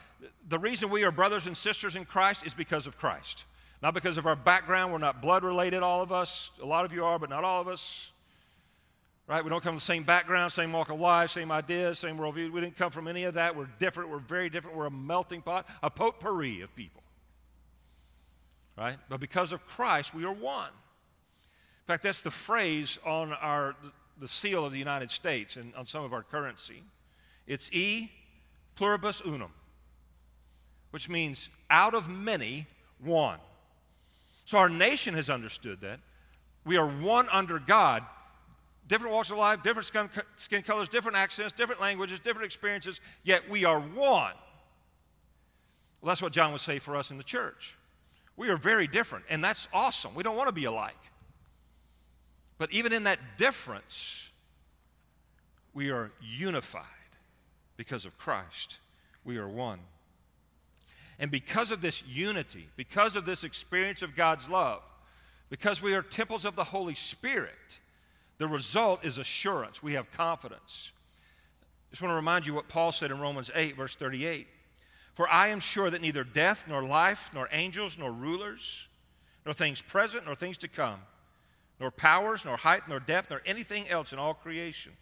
the 0.46 0.58
reason 0.58 0.90
we 0.90 1.04
are 1.04 1.12
brothers 1.12 1.46
and 1.46 1.56
sisters 1.56 1.96
in 1.96 2.04
Christ 2.04 2.44
is 2.44 2.54
because 2.54 2.86
of 2.86 2.98
Christ. 2.98 3.44
Not 3.82 3.94
because 3.94 4.18
of 4.18 4.26
our 4.26 4.36
background. 4.36 4.92
We're 4.92 4.98
not 4.98 5.22
blood 5.22 5.42
related, 5.42 5.82
all 5.82 6.02
of 6.02 6.12
us. 6.12 6.50
A 6.62 6.66
lot 6.66 6.84
of 6.84 6.92
you 6.92 7.04
are, 7.04 7.18
but 7.18 7.30
not 7.30 7.44
all 7.44 7.60
of 7.60 7.68
us 7.68 8.12
right? 9.30 9.44
We 9.44 9.48
don't 9.48 9.62
come 9.62 9.74
from 9.74 9.76
the 9.76 9.82
same 9.82 10.02
background, 10.02 10.50
same 10.50 10.72
walk 10.72 10.90
of 10.90 10.98
life, 10.98 11.30
same 11.30 11.52
ideas, 11.52 12.00
same 12.00 12.18
worldview. 12.18 12.50
We 12.50 12.60
didn't 12.60 12.76
come 12.76 12.90
from 12.90 13.06
any 13.06 13.22
of 13.22 13.34
that. 13.34 13.54
We're 13.54 13.68
different. 13.78 14.10
We're 14.10 14.18
very 14.18 14.50
different. 14.50 14.76
We're 14.76 14.86
a 14.86 14.90
melting 14.90 15.42
pot, 15.42 15.68
a 15.84 15.88
potpourri 15.88 16.62
of 16.62 16.74
people, 16.74 17.04
right? 18.76 18.96
But 19.08 19.20
because 19.20 19.52
of 19.52 19.64
Christ, 19.64 20.12
we 20.12 20.24
are 20.24 20.32
one. 20.32 20.66
In 20.66 21.86
fact, 21.86 22.02
that's 22.02 22.22
the 22.22 22.32
phrase 22.32 22.98
on 23.06 23.32
our 23.34 23.76
the 24.20 24.28
seal 24.28 24.66
of 24.66 24.72
the 24.72 24.78
United 24.78 25.10
States 25.10 25.56
and 25.56 25.74
on 25.76 25.86
some 25.86 26.02
of 26.02 26.12
our 26.12 26.24
currency. 26.24 26.82
It's 27.46 27.72
e 27.72 28.10
pluribus 28.74 29.22
unum, 29.24 29.52
which 30.90 31.08
means 31.08 31.48
out 31.70 31.94
of 31.94 32.08
many, 32.08 32.66
one. 33.02 33.38
So 34.44 34.58
our 34.58 34.68
nation 34.68 35.14
has 35.14 35.30
understood 35.30 35.80
that. 35.82 36.00
We 36.64 36.76
are 36.76 36.86
one 36.86 37.28
under 37.32 37.58
God 37.58 38.04
different 38.90 39.14
walks 39.14 39.30
of 39.30 39.38
life, 39.38 39.62
different 39.62 39.86
skin, 39.86 40.10
skin 40.34 40.62
colors, 40.62 40.88
different 40.88 41.16
accents, 41.16 41.52
different 41.52 41.80
languages, 41.80 42.18
different 42.18 42.44
experiences, 42.44 43.00
yet 43.22 43.48
we 43.48 43.64
are 43.64 43.78
one. 43.78 44.34
Well, 46.00 46.08
that's 46.08 46.20
what 46.20 46.32
John 46.32 46.50
would 46.50 46.60
say 46.60 46.80
for 46.80 46.96
us 46.96 47.12
in 47.12 47.16
the 47.16 47.22
church. 47.22 47.78
We 48.36 48.48
are 48.48 48.56
very 48.56 48.88
different, 48.88 49.26
and 49.30 49.44
that's 49.44 49.68
awesome. 49.72 50.12
We 50.16 50.24
don't 50.24 50.36
want 50.36 50.48
to 50.48 50.52
be 50.52 50.64
alike. 50.64 51.12
But 52.58 52.72
even 52.72 52.92
in 52.92 53.04
that 53.04 53.20
difference, 53.38 54.32
we 55.72 55.90
are 55.90 56.10
unified 56.20 56.84
because 57.80 58.04
of 58.04 58.18
Christ. 58.18 58.78
We 59.24 59.38
are 59.38 59.48
one. 59.48 59.78
And 61.18 61.30
because 61.30 61.70
of 61.70 61.80
this 61.80 62.04
unity, 62.06 62.68
because 62.76 63.16
of 63.16 63.24
this 63.24 63.42
experience 63.42 64.02
of 64.02 64.14
God's 64.14 64.50
love, 64.50 64.82
because 65.48 65.80
we 65.80 65.94
are 65.94 66.02
temples 66.02 66.44
of 66.44 66.56
the 66.56 66.64
Holy 66.64 66.94
Spirit, 66.94 67.80
the 68.36 68.46
result 68.46 69.02
is 69.02 69.16
assurance. 69.16 69.82
We 69.82 69.94
have 69.94 70.12
confidence. 70.12 70.92
I 71.88 71.92
just 71.92 72.02
want 72.02 72.10
to 72.10 72.16
remind 72.16 72.44
you 72.44 72.52
what 72.52 72.68
Paul 72.68 72.92
said 72.92 73.10
in 73.10 73.18
Romans 73.18 73.50
8, 73.54 73.78
verse 73.78 73.94
38. 73.94 74.46
For 75.14 75.26
I 75.26 75.48
am 75.48 75.58
sure 75.58 75.88
that 75.88 76.02
neither 76.02 76.22
death, 76.22 76.66
nor 76.68 76.84
life, 76.84 77.30
nor 77.32 77.48
angels, 77.50 77.96
nor 77.96 78.12
rulers, 78.12 78.88
nor 79.46 79.54
things 79.54 79.80
present, 79.80 80.26
nor 80.26 80.34
things 80.34 80.58
to 80.58 80.68
come, 80.68 81.00
nor 81.80 81.90
powers, 81.90 82.44
nor 82.44 82.58
height, 82.58 82.82
nor 82.90 83.00
depth, 83.00 83.30
nor 83.30 83.40
anything 83.46 83.88
else 83.88 84.12
in 84.12 84.18
all 84.18 84.34
creation 84.34 84.92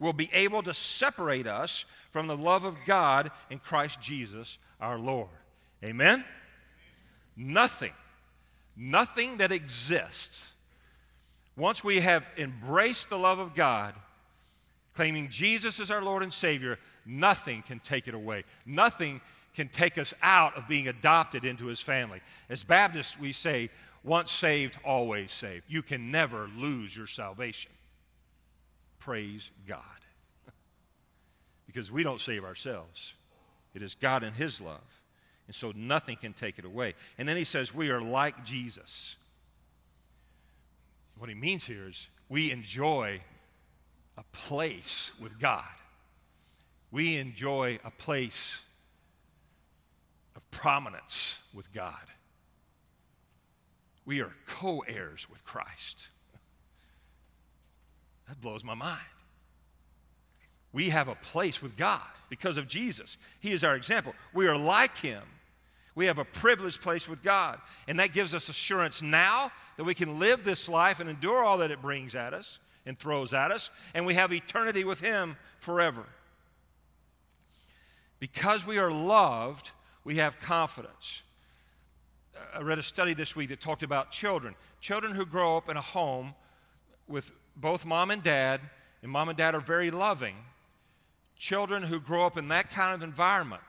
will 0.00 0.12
be 0.12 0.30
able 0.32 0.62
to 0.64 0.74
separate 0.74 1.46
us 1.46 1.84
from 2.10 2.26
the 2.26 2.36
love 2.36 2.64
of 2.64 2.76
God 2.86 3.30
in 3.50 3.58
Christ 3.58 4.00
Jesus 4.00 4.58
our 4.80 4.98
Lord. 4.98 5.28
Amen? 5.84 6.24
Nothing, 7.36 7.92
nothing 8.76 9.36
that 9.36 9.52
exists 9.52 10.50
once 11.56 11.84
we 11.84 12.00
have 12.00 12.30
embraced 12.38 13.10
the 13.10 13.18
love 13.18 13.38
of 13.38 13.54
God, 13.54 13.94
claiming 14.94 15.28
Jesus 15.28 15.78
as 15.78 15.90
our 15.90 16.02
Lord 16.02 16.22
and 16.22 16.32
Savior, 16.32 16.78
nothing 17.04 17.62
can 17.62 17.80
take 17.80 18.08
it 18.08 18.14
away. 18.14 18.44
Nothing 18.64 19.20
can 19.54 19.68
take 19.68 19.98
us 19.98 20.14
out 20.22 20.56
of 20.56 20.68
being 20.68 20.88
adopted 20.88 21.44
into 21.44 21.66
His 21.66 21.80
family. 21.80 22.20
As 22.48 22.64
Baptists, 22.64 23.18
we 23.18 23.32
say, 23.32 23.68
once 24.02 24.32
saved, 24.32 24.78
always 24.84 25.32
saved. 25.32 25.64
You 25.68 25.82
can 25.82 26.10
never 26.10 26.48
lose 26.56 26.96
your 26.96 27.06
salvation. 27.06 27.70
Praise 29.00 29.50
God. 29.66 29.80
because 31.66 31.90
we 31.90 32.04
don't 32.04 32.20
save 32.20 32.44
ourselves, 32.44 33.14
it 33.74 33.82
is 33.82 33.96
God 33.96 34.22
and 34.22 34.36
His 34.36 34.60
love. 34.60 35.02
And 35.46 35.54
so 35.54 35.72
nothing 35.74 36.16
can 36.16 36.32
take 36.32 36.60
it 36.60 36.64
away. 36.64 36.94
And 37.18 37.28
then 37.28 37.36
He 37.36 37.42
says, 37.42 37.74
We 37.74 37.90
are 37.90 38.00
like 38.00 38.44
Jesus. 38.44 39.16
What 41.20 41.28
he 41.28 41.34
means 41.34 41.66
here 41.66 41.86
is 41.86 42.08
we 42.30 42.50
enjoy 42.50 43.20
a 44.16 44.22
place 44.32 45.12
with 45.20 45.38
God. 45.38 45.64
We 46.90 47.18
enjoy 47.18 47.78
a 47.84 47.90
place 47.90 48.58
of 50.34 50.50
prominence 50.50 51.42
with 51.52 51.70
God. 51.74 51.94
We 54.06 54.22
are 54.22 54.32
co 54.46 54.82
heirs 54.88 55.28
with 55.28 55.44
Christ. 55.44 56.08
That 58.30 58.40
blows 58.40 58.64
my 58.64 58.74
mind. 58.74 59.02
We 60.72 60.88
have 60.88 61.08
a 61.08 61.16
place 61.16 61.60
with 61.60 61.76
God 61.76 62.00
because 62.30 62.56
of 62.56 62.66
Jesus. 62.66 63.18
He 63.40 63.52
is 63.52 63.62
our 63.62 63.76
example. 63.76 64.14
We 64.32 64.46
are 64.46 64.56
like 64.56 64.96
Him 64.96 65.22
we 65.94 66.06
have 66.06 66.18
a 66.18 66.24
privileged 66.24 66.80
place 66.80 67.08
with 67.08 67.22
God. 67.22 67.58
And 67.88 67.98
that 67.98 68.12
gives 68.12 68.34
us 68.34 68.48
assurance 68.48 69.02
now 69.02 69.50
that 69.76 69.84
we 69.84 69.94
can 69.94 70.18
live 70.18 70.44
this 70.44 70.68
life 70.68 71.00
and 71.00 71.10
endure 71.10 71.44
all 71.44 71.58
that 71.58 71.70
it 71.70 71.82
brings 71.82 72.14
at 72.14 72.32
us 72.32 72.58
and 72.86 72.98
throws 72.98 73.34
at 73.34 73.50
us. 73.50 73.70
And 73.92 74.06
we 74.06 74.14
have 74.14 74.32
eternity 74.32 74.84
with 74.84 75.00
Him 75.00 75.36
forever. 75.58 76.06
Because 78.18 78.66
we 78.66 78.78
are 78.78 78.90
loved, 78.90 79.72
we 80.04 80.16
have 80.16 80.38
confidence. 80.38 81.22
I 82.54 82.60
read 82.60 82.78
a 82.78 82.82
study 82.82 83.12
this 83.12 83.34
week 83.34 83.48
that 83.50 83.60
talked 83.60 83.82
about 83.82 84.10
children. 84.10 84.54
Children 84.80 85.14
who 85.14 85.26
grow 85.26 85.56
up 85.56 85.68
in 85.68 85.76
a 85.76 85.82
home 85.82 86.34
with 87.08 87.32
both 87.60 87.84
mom 87.84 88.10
and 88.10 88.22
dad, 88.22 88.60
and 89.02 89.10
mom 89.10 89.28
and 89.28 89.38
dad 89.38 89.54
are 89.54 89.60
very 89.60 89.90
loving. 89.90 90.36
Children 91.36 91.84
who 91.84 92.00
grow 92.00 92.26
up 92.26 92.36
in 92.36 92.48
that 92.48 92.70
kind 92.70 92.94
of 92.94 93.02
environment 93.02 93.62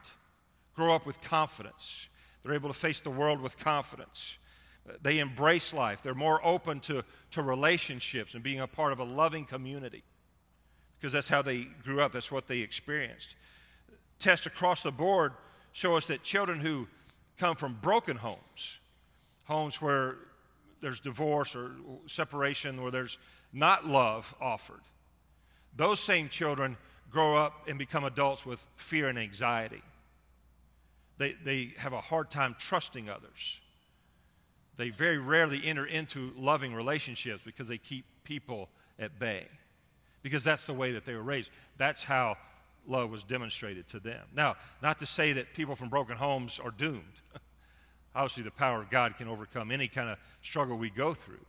grow 0.76 0.96
up 0.96 1.06
with 1.06 1.22
confidence. 1.22 2.10
They're 2.44 2.54
able 2.54 2.70
to 2.70 2.78
face 2.78 3.00
the 3.00 3.10
world 3.10 3.42
with 3.42 3.58
confidence. 3.58 4.38
They 5.02 5.20
embrace 5.20 5.74
life. 5.74 6.02
They're 6.02 6.16
more 6.16 6.46
open 6.46 6.80
to, 6.82 7.04
to 7.32 7.42
relationships 7.42 8.34
and 8.34 8.44
being 8.44 8.60
a 8.60 8.68
part 8.68 8.92
of 8.92 9.00
a 9.00 9.04
loving 9.04 9.46
community 9.46 10.04
because 11.02 11.14
that's 11.14 11.30
how 11.30 11.42
they 11.42 11.68
grew 11.84 12.00
up, 12.02 12.12
that's 12.12 12.32
what 12.32 12.48
they 12.48 12.60
experienced. 12.60 13.36
Tests 14.20 14.46
across 14.46 14.84
the 14.84 14.92
board 14.92 15.34
show 15.72 15.98
us 15.98 16.06
that 16.06 16.22
children 16.22 16.60
who 16.60 16.88
come 17.40 17.56
from 17.56 17.78
broken 17.82 18.18
homes, 18.18 18.80
homes 19.46 19.82
where 19.82 20.18
there's 20.80 21.00
divorce 21.00 21.56
or 21.56 21.72
separation, 22.06 22.82
where 22.82 22.92
there's 22.92 23.18
not 23.54 23.86
love 23.86 24.34
offered, 24.42 24.82
those 25.76 26.00
same 26.00 26.30
children 26.30 26.78
grow 27.10 27.36
up 27.36 27.68
and 27.68 27.78
become 27.78 28.04
adults 28.04 28.46
with 28.46 28.66
fear 28.76 29.08
and 29.08 29.20
anxiety. 29.20 29.82
They, 31.18 31.34
they 31.44 31.74
have 31.78 31.94
a 31.94 32.02
hard 32.02 32.30
time 32.30 32.56
trusting 32.58 33.10
others. 33.10 33.62
They 34.78 34.90
very 34.90 35.18
rarely 35.18 35.62
enter 35.64 35.86
into 35.86 36.32
loving 36.38 36.74
relationships 36.74 37.42
because 37.46 37.68
they 37.68 37.78
keep 37.78 38.06
people 38.24 38.70
at 38.98 39.20
bay, 39.20 39.46
because 40.24 40.44
that's 40.44 40.66
the 40.66 40.74
way 40.74 40.94
that 40.94 41.06
they 41.06 41.14
were 41.14 41.22
raised. 41.22 41.52
That's 41.78 42.04
how 42.04 42.38
love 42.88 43.12
was 43.12 43.24
demonstrated 43.24 43.88
to 43.90 44.00
them. 44.00 44.26
Now, 44.36 44.56
not 44.82 45.00
to 45.00 45.06
say 45.06 45.34
that 45.34 45.54
people 45.54 45.76
from 45.76 45.90
broken 45.90 46.18
homes 46.18 46.60
are 46.60 46.72
doomed. 46.72 47.22
Obviously, 48.16 48.44
the 48.44 48.52
power 48.52 48.82
of 48.82 48.90
God 48.90 49.18
can 49.18 49.28
overcome 49.28 49.72
any 49.72 49.88
kind 49.88 50.10
of 50.10 50.18
struggle 50.42 50.78
we 50.78 50.90
go 50.90 51.14
through. 51.14 51.46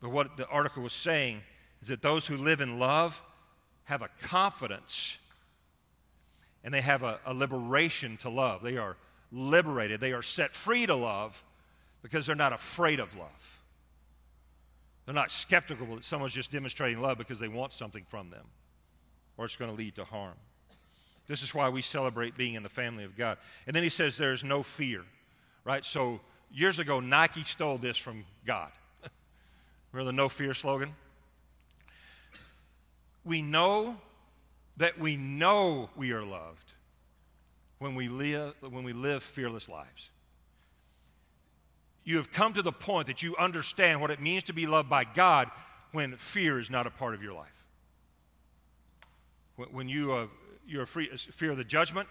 But 0.00 0.10
what 0.10 0.36
the 0.36 0.46
article 0.46 0.82
was 0.82 0.92
saying 0.92 1.42
is 1.82 1.88
that 1.88 2.02
those 2.02 2.26
who 2.26 2.36
live 2.36 2.60
in 2.60 2.78
love 2.78 3.22
have 3.84 4.02
a 4.02 4.08
confidence 4.22 5.18
and 6.62 6.72
they 6.72 6.80
have 6.80 7.02
a, 7.02 7.18
a, 7.24 7.32
liberation 7.32 8.16
to 8.18 8.28
love. 8.28 8.62
They 8.62 8.76
are 8.76 8.96
liberated, 9.32 10.00
they 10.00 10.12
are 10.12 10.22
set 10.22 10.54
free 10.54 10.86
to 10.86 10.94
love 10.94 11.42
because 12.02 12.26
they're 12.26 12.36
not 12.36 12.52
afraid 12.52 13.00
of 13.00 13.16
love. 13.16 13.60
They're 15.04 15.14
not 15.14 15.30
skeptical 15.30 15.86
that 15.96 16.04
someone's 16.04 16.34
just 16.34 16.52
demonstrating 16.52 17.00
love 17.00 17.18
because 17.18 17.40
they 17.40 17.48
want 17.48 17.72
something 17.72 18.04
from 18.08 18.30
them 18.30 18.46
or 19.36 19.44
it's 19.46 19.56
going 19.56 19.70
to 19.70 19.76
lead 19.76 19.94
to 19.96 20.04
harm. 20.04 20.34
This 21.26 21.42
is 21.42 21.54
why 21.54 21.68
we 21.68 21.80
celebrate 21.80 22.34
being 22.34 22.54
in 22.54 22.62
the 22.62 22.68
family 22.68 23.04
of 23.04 23.16
God. 23.16 23.38
And 23.66 23.74
then 23.74 23.82
he 23.82 23.88
says 23.88 24.16
there's 24.16 24.44
no 24.44 24.62
fear, 24.62 25.02
right? 25.64 25.84
So 25.84 26.20
years 26.52 26.78
ago, 26.78 27.00
Nike 27.00 27.42
stole 27.42 27.78
this 27.78 27.96
from 27.96 28.24
God. 28.44 28.70
Remember 29.92 30.12
the 30.12 30.16
no 30.16 30.28
fear 30.28 30.54
slogan? 30.54 30.94
We 33.24 33.42
know 33.42 33.96
that 34.76 34.98
we 34.98 35.16
know 35.16 35.90
we 35.96 36.12
are 36.12 36.24
loved 36.24 36.72
when 37.78 37.94
we 37.94 38.08
live, 38.08 38.54
when 38.60 38.84
we 38.84 38.92
live 38.92 39.22
fearless 39.22 39.68
lives. 39.68 40.10
You 42.04 42.16
have 42.16 42.32
come 42.32 42.52
to 42.54 42.62
the 42.62 42.72
point 42.72 43.06
that 43.08 43.22
you 43.22 43.36
understand 43.36 44.00
what 44.00 44.10
it 44.10 44.20
means 44.20 44.44
to 44.44 44.52
be 44.52 44.66
loved 44.66 44.88
by 44.88 45.04
God 45.04 45.50
when 45.92 46.16
fear 46.16 46.58
is 46.58 46.70
not 46.70 46.86
a 46.86 46.90
part 46.90 47.14
of 47.14 47.22
your 47.22 47.34
life. 47.34 47.64
When 49.56 49.88
you 49.88 50.12
uh, 50.12 50.26
you're 50.66 50.86
free, 50.86 51.08
fear 51.08 51.50
of 51.50 51.58
the 51.58 51.64
judgment, 51.64 52.08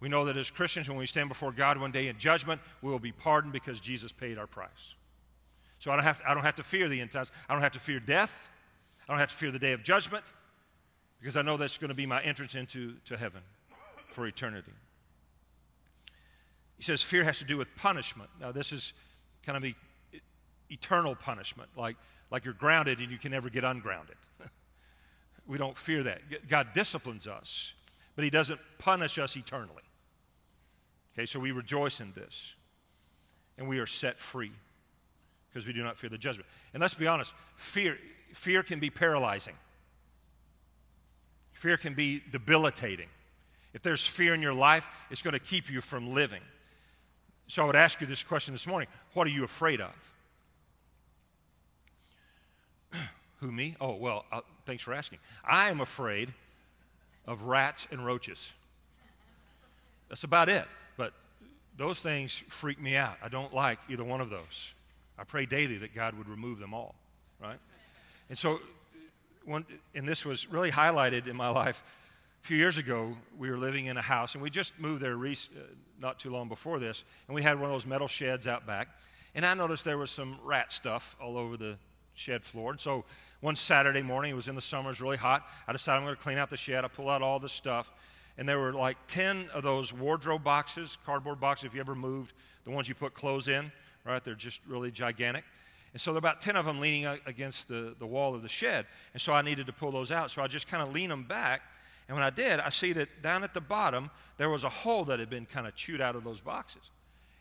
we 0.00 0.08
know 0.08 0.24
that 0.24 0.36
as 0.36 0.50
Christians, 0.50 0.88
when 0.88 0.98
we 0.98 1.06
stand 1.06 1.28
before 1.28 1.52
God 1.52 1.78
one 1.78 1.92
day 1.92 2.08
in 2.08 2.18
judgment, 2.18 2.60
we 2.80 2.90
will 2.90 2.98
be 2.98 3.12
pardoned 3.12 3.52
because 3.52 3.78
Jesus 3.78 4.10
paid 4.10 4.38
our 4.38 4.48
price. 4.48 4.94
So 5.82 5.90
I 5.90 5.96
don't 5.96 6.04
have 6.04 6.20
to, 6.20 6.30
I 6.30 6.34
don't 6.34 6.44
have 6.44 6.54
to 6.54 6.62
fear 6.62 6.88
the 6.88 7.00
end 7.00 7.10
times. 7.10 7.32
I 7.48 7.54
don't 7.54 7.62
have 7.62 7.72
to 7.72 7.80
fear 7.80 7.98
death. 7.98 8.48
I 9.08 9.12
don't 9.12 9.18
have 9.18 9.30
to 9.30 9.34
fear 9.34 9.50
the 9.50 9.58
day 9.58 9.72
of 9.72 9.82
judgment 9.82 10.24
because 11.18 11.36
I 11.36 11.42
know 11.42 11.56
that's 11.56 11.76
going 11.76 11.88
to 11.88 11.94
be 11.94 12.06
my 12.06 12.22
entrance 12.22 12.54
into 12.54 12.94
to 13.06 13.16
heaven 13.16 13.40
for 14.06 14.24
eternity. 14.24 14.70
He 16.76 16.84
says 16.84 17.02
fear 17.02 17.24
has 17.24 17.40
to 17.40 17.44
do 17.44 17.58
with 17.58 17.74
punishment. 17.74 18.30
Now, 18.40 18.52
this 18.52 18.70
is 18.70 18.92
kind 19.44 19.58
of 19.58 19.64
e- 19.64 19.74
eternal 20.70 21.16
punishment, 21.16 21.70
like, 21.76 21.96
like 22.30 22.44
you're 22.44 22.54
grounded 22.54 23.00
and 23.00 23.10
you 23.10 23.18
can 23.18 23.32
never 23.32 23.50
get 23.50 23.64
ungrounded. 23.64 24.14
we 25.48 25.58
don't 25.58 25.76
fear 25.76 26.04
that. 26.04 26.48
God 26.48 26.68
disciplines 26.74 27.26
us, 27.26 27.74
but 28.14 28.22
He 28.22 28.30
doesn't 28.30 28.60
punish 28.78 29.18
us 29.18 29.36
eternally. 29.36 29.82
Okay, 31.18 31.26
so 31.26 31.40
we 31.40 31.50
rejoice 31.50 32.00
in 32.00 32.12
this, 32.12 32.54
and 33.58 33.66
we 33.66 33.80
are 33.80 33.86
set 33.86 34.16
free 34.16 34.52
because 35.52 35.66
we 35.66 35.72
do 35.72 35.82
not 35.82 35.98
fear 35.98 36.08
the 36.08 36.18
judgment. 36.18 36.48
And 36.72 36.80
let's 36.80 36.94
be 36.94 37.06
honest, 37.06 37.32
fear, 37.56 37.98
fear 38.32 38.62
can 38.62 38.80
be 38.80 38.88
paralyzing. 38.90 39.54
Fear 41.52 41.76
can 41.76 41.94
be 41.94 42.22
debilitating. 42.30 43.08
If 43.74 43.82
there's 43.82 44.06
fear 44.06 44.34
in 44.34 44.42
your 44.42 44.54
life, 44.54 44.88
it's 45.10 45.22
going 45.22 45.34
to 45.34 45.38
keep 45.38 45.70
you 45.70 45.80
from 45.80 46.12
living. 46.12 46.42
So 47.46 47.62
I 47.62 47.66
would 47.66 47.76
ask 47.76 48.00
you 48.00 48.06
this 48.06 48.24
question 48.24 48.54
this 48.54 48.66
morning 48.66 48.88
What 49.12 49.26
are 49.26 49.30
you 49.30 49.44
afraid 49.44 49.80
of? 49.80 50.14
Who, 53.40 53.52
me? 53.52 53.76
Oh, 53.80 53.94
well, 53.96 54.24
uh, 54.32 54.40
thanks 54.64 54.82
for 54.82 54.94
asking. 54.94 55.18
I 55.44 55.68
am 55.68 55.80
afraid 55.80 56.32
of 57.26 57.44
rats 57.44 57.86
and 57.90 58.04
roaches. 58.04 58.52
That's 60.08 60.24
about 60.24 60.48
it. 60.48 60.64
But 60.96 61.12
those 61.76 62.00
things 62.00 62.42
freak 62.48 62.80
me 62.80 62.96
out. 62.96 63.16
I 63.22 63.28
don't 63.28 63.54
like 63.54 63.78
either 63.88 64.04
one 64.04 64.20
of 64.20 64.30
those. 64.30 64.74
I 65.18 65.24
pray 65.24 65.46
daily 65.46 65.76
that 65.78 65.94
God 65.94 66.16
would 66.16 66.28
remove 66.28 66.58
them 66.58 66.74
all, 66.74 66.94
right? 67.40 67.58
And 68.28 68.38
so 68.38 68.60
one, 69.44 69.66
and 69.94 70.06
this 70.06 70.24
was 70.24 70.48
really 70.48 70.70
highlighted 70.70 71.26
in 71.26 71.36
my 71.36 71.48
life 71.48 71.82
a 72.42 72.46
few 72.46 72.56
years 72.56 72.78
ago. 72.78 73.16
We 73.36 73.50
were 73.50 73.58
living 73.58 73.86
in 73.86 73.96
a 73.96 74.02
house, 74.02 74.34
and 74.34 74.42
we 74.42 74.50
just 74.50 74.78
moved 74.78 75.02
there 75.02 75.16
uh, 75.16 75.34
not 76.00 76.18
too 76.18 76.30
long 76.30 76.48
before 76.48 76.78
this, 76.78 77.04
and 77.28 77.34
we 77.34 77.42
had 77.42 77.58
one 77.58 77.70
of 77.70 77.74
those 77.74 77.86
metal 77.86 78.08
sheds 78.08 78.46
out 78.46 78.66
back. 78.66 78.88
And 79.34 79.46
I 79.46 79.54
noticed 79.54 79.84
there 79.84 79.98
was 79.98 80.10
some 80.10 80.38
rat 80.42 80.72
stuff 80.72 81.16
all 81.20 81.38
over 81.38 81.56
the 81.56 81.78
shed 82.14 82.44
floor. 82.44 82.72
And 82.72 82.80
so 82.80 83.04
one 83.40 83.56
Saturday 83.56 84.02
morning, 84.02 84.32
it 84.32 84.34
was 84.34 84.48
in 84.48 84.54
the 84.54 84.60
summer, 84.60 84.88
it 84.88 84.92
was 84.92 85.00
really 85.00 85.16
hot. 85.16 85.46
I 85.66 85.72
decided 85.72 85.98
I'm 85.98 86.04
going 86.04 86.16
to 86.16 86.22
clean 86.22 86.38
out 86.38 86.50
the 86.50 86.56
shed. 86.56 86.84
I 86.84 86.88
pull 86.88 87.08
out 87.08 87.22
all 87.22 87.38
the 87.38 87.48
stuff, 87.48 87.90
and 88.36 88.48
there 88.48 88.58
were 88.58 88.72
like 88.72 88.98
10 89.08 89.48
of 89.54 89.62
those 89.62 89.92
wardrobe 89.92 90.44
boxes, 90.44 90.98
cardboard 91.04 91.40
boxes, 91.40 91.66
if 91.66 91.74
you 91.74 91.80
ever 91.80 91.94
moved, 91.94 92.34
the 92.64 92.70
ones 92.70 92.88
you 92.88 92.94
put 92.94 93.14
clothes 93.14 93.48
in, 93.48 93.72
right? 94.04 94.22
They're 94.22 94.34
just 94.34 94.60
really 94.66 94.90
gigantic. 94.90 95.44
And 95.92 96.00
so 96.00 96.12
there 96.12 96.16
are 96.16 96.18
about 96.18 96.40
10 96.40 96.56
of 96.56 96.64
them 96.64 96.80
leaning 96.80 97.06
against 97.26 97.68
the, 97.68 97.94
the 97.98 98.06
wall 98.06 98.34
of 98.34 98.42
the 98.42 98.48
shed. 98.48 98.86
And 99.12 99.20
so 99.20 99.32
I 99.32 99.42
needed 99.42 99.66
to 99.66 99.72
pull 99.72 99.92
those 99.92 100.10
out. 100.10 100.30
So 100.30 100.42
I 100.42 100.46
just 100.46 100.66
kind 100.66 100.82
of 100.82 100.92
lean 100.94 101.10
them 101.10 101.24
back. 101.24 101.62
And 102.08 102.16
when 102.16 102.24
I 102.24 102.30
did, 102.30 102.60
I 102.60 102.70
see 102.70 102.92
that 102.94 103.22
down 103.22 103.44
at 103.44 103.54
the 103.54 103.60
bottom, 103.60 104.10
there 104.38 104.48
was 104.48 104.64
a 104.64 104.68
hole 104.68 105.04
that 105.04 105.20
had 105.20 105.28
been 105.28 105.46
kind 105.46 105.66
of 105.66 105.74
chewed 105.74 106.00
out 106.00 106.16
of 106.16 106.24
those 106.24 106.40
boxes. 106.40 106.90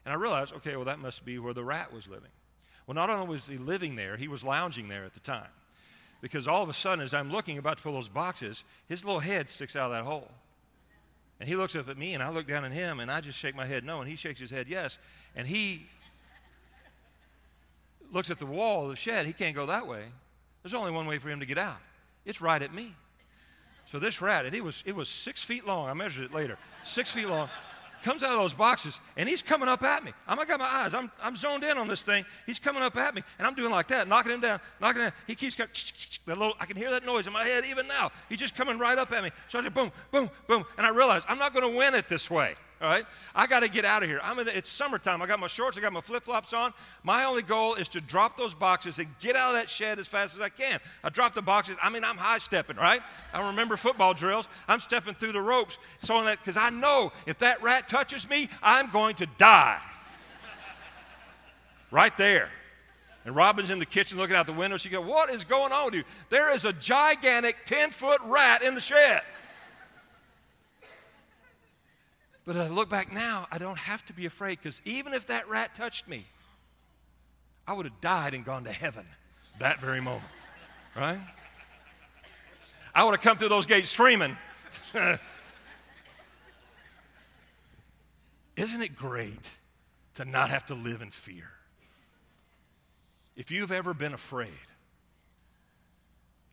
And 0.05 0.13
I 0.13 0.15
realized, 0.15 0.53
okay, 0.55 0.75
well, 0.75 0.85
that 0.85 0.99
must 0.99 1.23
be 1.23 1.39
where 1.39 1.53
the 1.53 1.63
rat 1.63 1.93
was 1.93 2.07
living. 2.07 2.29
Well, 2.85 2.95
not 2.95 3.09
only 3.09 3.27
was 3.27 3.47
he 3.47 3.57
living 3.57 3.95
there, 3.95 4.17
he 4.17 4.27
was 4.27 4.43
lounging 4.43 4.89
there 4.89 5.05
at 5.05 5.13
the 5.13 5.19
time. 5.19 5.47
Because 6.19 6.47
all 6.47 6.61
of 6.61 6.69
a 6.69 6.73
sudden, 6.73 7.03
as 7.03 7.13
I'm 7.13 7.31
looking 7.31 7.57
about 7.57 7.77
to 7.77 7.83
pull 7.83 7.93
those 7.93 8.09
boxes, 8.09 8.63
his 8.87 9.05
little 9.05 9.21
head 9.21 9.49
sticks 9.49 9.75
out 9.75 9.85
of 9.85 9.91
that 9.91 10.03
hole. 10.03 10.29
And 11.39 11.47
he 11.47 11.55
looks 11.55 11.75
up 11.75 11.89
at 11.89 11.97
me, 11.97 12.13
and 12.13 12.21
I 12.21 12.29
look 12.29 12.47
down 12.47 12.65
at 12.65 12.71
him, 12.71 12.99
and 12.99 13.11
I 13.11 13.21
just 13.21 13.39
shake 13.39 13.55
my 13.55 13.65
head 13.65 13.83
no, 13.83 13.99
and 13.99 14.09
he 14.09 14.15
shakes 14.15 14.39
his 14.39 14.51
head 14.51 14.67
yes. 14.67 14.99
And 15.35 15.47
he 15.47 15.87
looks 18.11 18.29
at 18.29 18.39
the 18.39 18.45
wall 18.45 18.83
of 18.83 18.89
the 18.89 18.95
shed, 18.95 19.25
he 19.25 19.33
can't 19.33 19.55
go 19.55 19.65
that 19.67 19.87
way. 19.87 20.03
There's 20.63 20.73
only 20.73 20.91
one 20.91 21.07
way 21.07 21.17
for 21.17 21.29
him 21.29 21.39
to 21.39 21.45
get 21.45 21.57
out. 21.57 21.77
It's 22.25 22.41
right 22.41 22.61
at 22.61 22.73
me. 22.73 22.93
So 23.85 23.99
this 23.99 24.21
rat, 24.21 24.45
and 24.45 24.55
it 24.55 24.63
was 24.63 24.83
it 24.85 24.95
was 24.95 25.09
six 25.09 25.43
feet 25.43 25.65
long. 25.65 25.89
I 25.89 25.93
measured 25.93 26.25
it 26.25 26.33
later. 26.33 26.57
Six 26.83 27.11
feet 27.11 27.27
long. 27.27 27.49
Comes 28.03 28.23
out 28.23 28.31
of 28.31 28.39
those 28.39 28.55
boxes 28.55 28.99
and 29.15 29.29
he's 29.29 29.43
coming 29.43 29.69
up 29.69 29.83
at 29.83 30.03
me. 30.03 30.11
I'm, 30.27 30.39
I 30.39 30.45
got 30.45 30.59
my 30.59 30.65
eyes. 30.65 30.95
I'm, 30.95 31.11
I'm 31.21 31.35
zoned 31.35 31.63
in 31.63 31.77
on 31.77 31.87
this 31.87 32.01
thing. 32.01 32.25
He's 32.47 32.57
coming 32.57 32.81
up 32.81 32.97
at 32.97 33.13
me 33.13 33.21
and 33.37 33.47
I'm 33.47 33.53
doing 33.53 33.69
like 33.69 33.89
that, 33.89 34.07
knocking 34.07 34.31
him 34.31 34.41
down, 34.41 34.59
knocking 34.79 35.03
him 35.03 35.09
down. 35.09 35.17
He 35.27 35.35
keeps 35.35 35.55
going, 35.55 35.69
that 36.25 36.37
little, 36.37 36.55
I 36.59 36.65
can 36.65 36.77
hear 36.77 36.89
that 36.89 37.05
noise 37.05 37.27
in 37.27 37.33
my 37.33 37.43
head 37.43 37.63
even 37.69 37.87
now. 37.87 38.11
He's 38.27 38.39
just 38.39 38.55
coming 38.55 38.79
right 38.79 38.97
up 38.97 39.11
at 39.11 39.23
me. 39.23 39.29
So 39.49 39.59
I 39.59 39.61
just 39.61 39.75
boom, 39.75 39.91
boom, 40.11 40.31
boom. 40.47 40.63
And 40.79 40.87
I 40.87 40.89
realize 40.89 41.23
I'm 41.27 41.37
not 41.37 41.53
going 41.53 41.71
to 41.71 41.77
win 41.77 41.93
it 41.93 42.09
this 42.09 42.31
way. 42.31 42.55
All 42.81 42.89
right? 42.89 43.05
I 43.35 43.45
got 43.45 43.59
to 43.59 43.69
get 43.69 43.85
out 43.85 44.01
of 44.01 44.09
here. 44.09 44.19
I'm 44.23 44.39
in 44.39 44.45
the, 44.45 44.57
it's 44.57 44.69
summertime. 44.69 45.21
I 45.21 45.27
got 45.27 45.39
my 45.39 45.47
shorts, 45.47 45.77
I 45.77 45.81
got 45.81 45.93
my 45.93 46.01
flip 46.01 46.25
flops 46.25 46.51
on. 46.51 46.73
My 47.03 47.25
only 47.25 47.43
goal 47.43 47.75
is 47.75 47.87
to 47.89 48.01
drop 48.01 48.37
those 48.37 48.55
boxes 48.55 48.97
and 48.97 49.07
get 49.19 49.35
out 49.35 49.49
of 49.49 49.61
that 49.61 49.69
shed 49.69 49.99
as 49.99 50.07
fast 50.07 50.33
as 50.33 50.41
I 50.41 50.49
can. 50.49 50.79
I 51.03 51.09
drop 51.09 51.35
the 51.35 51.43
boxes. 51.43 51.77
I 51.81 51.89
mean, 51.91 52.03
I'm 52.03 52.17
high 52.17 52.39
stepping, 52.39 52.77
right? 52.77 53.01
I 53.33 53.47
remember 53.47 53.77
football 53.77 54.15
drills. 54.15 54.49
I'm 54.67 54.79
stepping 54.79 55.13
through 55.13 55.33
the 55.33 55.41
ropes. 55.41 55.77
So 55.99 56.15
on 56.15 56.25
that, 56.25 56.39
because 56.39 56.57
I 56.57 56.71
know 56.71 57.11
if 57.27 57.37
that 57.39 57.61
rat 57.61 57.87
touches 57.87 58.27
me, 58.27 58.49
I'm 58.63 58.89
going 58.89 59.15
to 59.15 59.27
die. 59.37 59.79
right 61.91 62.17
there. 62.17 62.49
And 63.25 63.35
Robin's 63.35 63.69
in 63.69 63.77
the 63.77 63.85
kitchen 63.85 64.17
looking 64.17 64.35
out 64.35 64.47
the 64.47 64.53
window. 64.53 64.77
She 64.77 64.89
goes, 64.89 65.05
What 65.05 65.29
is 65.29 65.43
going 65.43 65.71
on 65.71 65.85
with 65.85 65.93
you? 65.93 66.03
There 66.29 66.51
is 66.51 66.65
a 66.65 66.73
gigantic 66.73 67.57
10 67.67 67.91
foot 67.91 68.19
rat 68.25 68.63
in 68.63 68.73
the 68.73 68.81
shed. 68.81 69.21
But 72.45 72.55
I 72.55 72.67
look 72.67 72.89
back 72.89 73.13
now, 73.13 73.47
I 73.51 73.57
don't 73.57 73.77
have 73.77 74.05
to 74.07 74.13
be 74.13 74.25
afraid 74.25 74.57
because 74.57 74.81
even 74.83 75.13
if 75.13 75.27
that 75.27 75.47
rat 75.47 75.75
touched 75.75 76.07
me, 76.07 76.25
I 77.67 77.73
would 77.73 77.85
have 77.85 78.01
died 78.01 78.33
and 78.33 78.43
gone 78.43 78.63
to 78.63 78.71
heaven 78.71 79.05
that 79.61 79.79
very 79.79 80.01
moment, 80.01 80.23
right? 80.95 81.19
I 82.93 83.03
would 83.03 83.11
have 83.11 83.21
come 83.21 83.37
through 83.37 83.49
those 83.49 83.65
gates 83.65 83.89
screaming. 83.89 84.35
Isn't 88.55 88.81
it 88.81 88.95
great 88.95 89.51
to 90.15 90.25
not 90.25 90.49
have 90.49 90.65
to 90.67 90.73
live 90.75 91.01
in 91.01 91.11
fear? 91.11 91.51
If 93.35 93.51
you've 93.51 93.71
ever 93.71 93.93
been 93.93 94.13
afraid, 94.13 94.49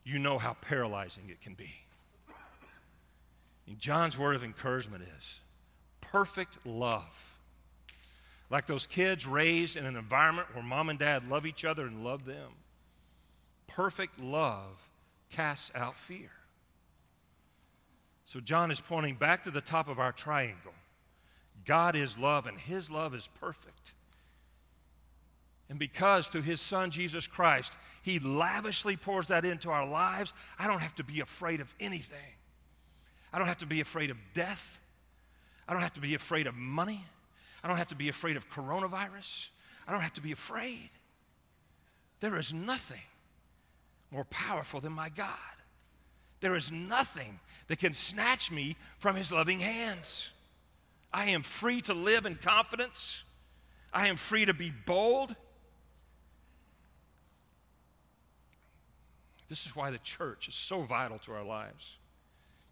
you 0.05 0.19
know 0.19 0.39
how 0.39 0.55
paralyzing 0.61 1.25
it 1.29 1.41
can 1.41 1.55
be. 1.55 1.71
And 3.67 3.79
John's 3.79 4.17
word 4.17 4.37
of 4.37 4.45
encouragement 4.45 5.03
is 5.19 5.41
perfect 6.01 6.59
love 6.65 7.39
like 8.51 8.67
those 8.67 8.87
kids 8.87 9.27
raised 9.27 9.77
in 9.77 9.85
an 9.85 9.97
environment 9.97 10.49
where 10.55 10.65
mom 10.65 10.89
and 10.89 10.99
dad 10.99 11.29
love 11.29 11.45
each 11.45 11.65
other 11.65 11.87
and 11.87 12.03
love 12.03 12.25
them. 12.25 12.49
Perfect 13.67 14.19
love 14.19 14.89
casts 15.31 15.71
out 15.75 15.95
fear. 15.95 16.31
So, 18.25 18.41
John 18.41 18.71
is 18.71 18.81
pointing 18.81 19.15
back 19.15 19.45
to 19.45 19.51
the 19.51 19.61
top 19.61 19.89
of 19.89 19.99
our 19.99 20.13
triangle. 20.13 20.73
God 21.65 21.97
is 21.97 22.19
love, 22.19 22.47
and 22.47 22.59
his 22.59 22.91
love 22.91 23.15
is 23.15 23.29
perfect. 23.41 23.93
And 25.71 25.79
because 25.79 26.29
through 26.29 26.43
his 26.43 26.61
son 26.61 26.91
Jesus 26.91 27.27
Christ, 27.27 27.75
he 28.03 28.19
lavishly 28.19 28.97
pours 28.97 29.29
that 29.29 29.45
into 29.45 29.71
our 29.71 29.87
lives, 29.87 30.33
I 30.59 30.67
don't 30.67 30.81
have 30.81 30.95
to 30.97 31.05
be 31.05 31.21
afraid 31.21 31.61
of 31.61 31.75
anything. 31.79 32.19
I 33.33 33.39
don't 33.39 33.49
have 33.49 33.59
to 33.59 33.67
be 33.67 33.81
afraid 33.81 34.11
of 34.11 34.17
death. 34.33 34.81
I 35.69 35.75
don't 35.75 35.83
have 35.83 35.93
to 35.95 36.01
be 36.01 36.15
afraid 36.15 36.47
of 36.47 36.55
money. 36.55 37.05
I 37.63 37.69
don't 37.69 37.77
have 37.77 37.89
to 37.89 37.97
be 37.97 38.09
afraid 38.09 38.37
of 38.37 38.51
coronavirus. 38.51 39.51
I 39.87 39.93
don't 39.93 40.01
have 40.01 40.15
to 40.15 40.23
be 40.23 40.33
afraid. 40.33 40.91
There 42.21 42.39
is 42.39 42.53
nothing 42.53 43.03
more 44.11 44.25
powerful 44.25 44.81
than 44.81 44.93
my 44.93 45.11
God. 45.11 45.29
There 46.41 46.57
is 46.57 46.73
nothing 46.73 47.41
that 47.67 47.79
can 47.79 47.95
snatch 47.95 48.51
me 48.51 48.77
from 48.99 49.17
his 49.17 49.31
loving 49.31 49.61
hands. 49.61 50.31
I 51.13 51.27
am 51.27 51.43
free 51.43 51.81
to 51.83 51.95
live 51.95 52.27
in 52.27 52.37
confidence. 52.37 53.25
I 53.93 54.09
am 54.09 54.17
free 54.17 54.45
to 54.45 54.55
be 54.55 54.73
bold. 54.87 55.35
This 59.49 59.67
is 59.67 59.75
why 59.75 59.91
the 59.91 59.99
church 59.99 60.49
is 60.49 60.55
so 60.55 60.83
vital 60.83 61.19
to 61.21 61.33
our 61.33 61.45
lives. 61.45 61.99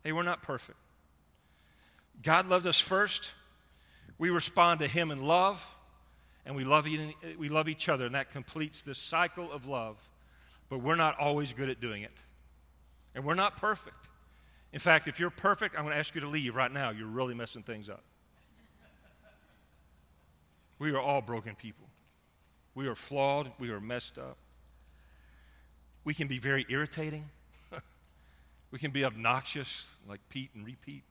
Hey, 0.05 0.13
we're 0.13 0.23
not 0.23 0.43
perfect. 0.43 0.79
God 2.23 2.49
loved 2.49 2.67
us 2.67 2.79
first. 2.79 3.33
We 4.19 4.31
respond 4.31 4.81
to 4.81 4.87
Him 4.87 5.11
in 5.11 5.27
love, 5.27 5.75
and 6.45 6.57
we 6.57 6.65
love, 6.65 6.89
we 7.39 7.49
love 7.49 7.69
each 7.69 7.89
other, 7.89 8.07
and 8.07 8.15
that 8.15 8.33
completes 8.33 8.83
this 8.83 8.99
cycle 8.99 9.53
of 9.53 9.67
love. 9.67 10.09
But 10.69 10.79
we're 10.79 10.97
not 10.97 11.19
always 11.19 11.53
good 11.53 11.69
at 11.69 11.81
doing 11.81 12.03
it. 12.03 12.23
And 13.15 13.25
we're 13.25 13.35
not 13.35 13.57
perfect. 13.57 14.09
In 14.73 14.81
fact, 14.81 15.07
if 15.07 15.21
you're 15.21 15.31
perfect, 15.31 15.77
I'm 15.77 15.85
going 15.85 15.95
to 15.95 15.99
ask 15.99 16.15
you 16.15 16.21
to 16.23 16.29
leave 16.29 16.55
right 16.55 16.73
now. 16.73 16.91
You're 16.91 17.07
really 17.07 17.35
messing 17.35 17.63
things 17.63 17.89
up. 17.89 18.03
We 20.79 20.91
are 20.91 21.01
all 21.01 21.23
broken 21.23 21.55
people. 21.55 21.87
We 22.75 22.87
are 22.87 22.95
flawed. 22.95 23.51
We 23.59 23.71
are 23.71 23.81
messed 23.81 24.19
up. 24.19 24.37
We 26.05 26.13
can 26.13 26.29
be 26.29 26.39
very 26.39 26.67
irritating. 26.69 27.25
we 28.71 28.79
can 28.79 28.91
be 28.91 29.05
obnoxious, 29.05 29.95
like 30.07 30.21
Pete 30.29 30.51
and 30.55 30.67
repeat. 30.67 31.03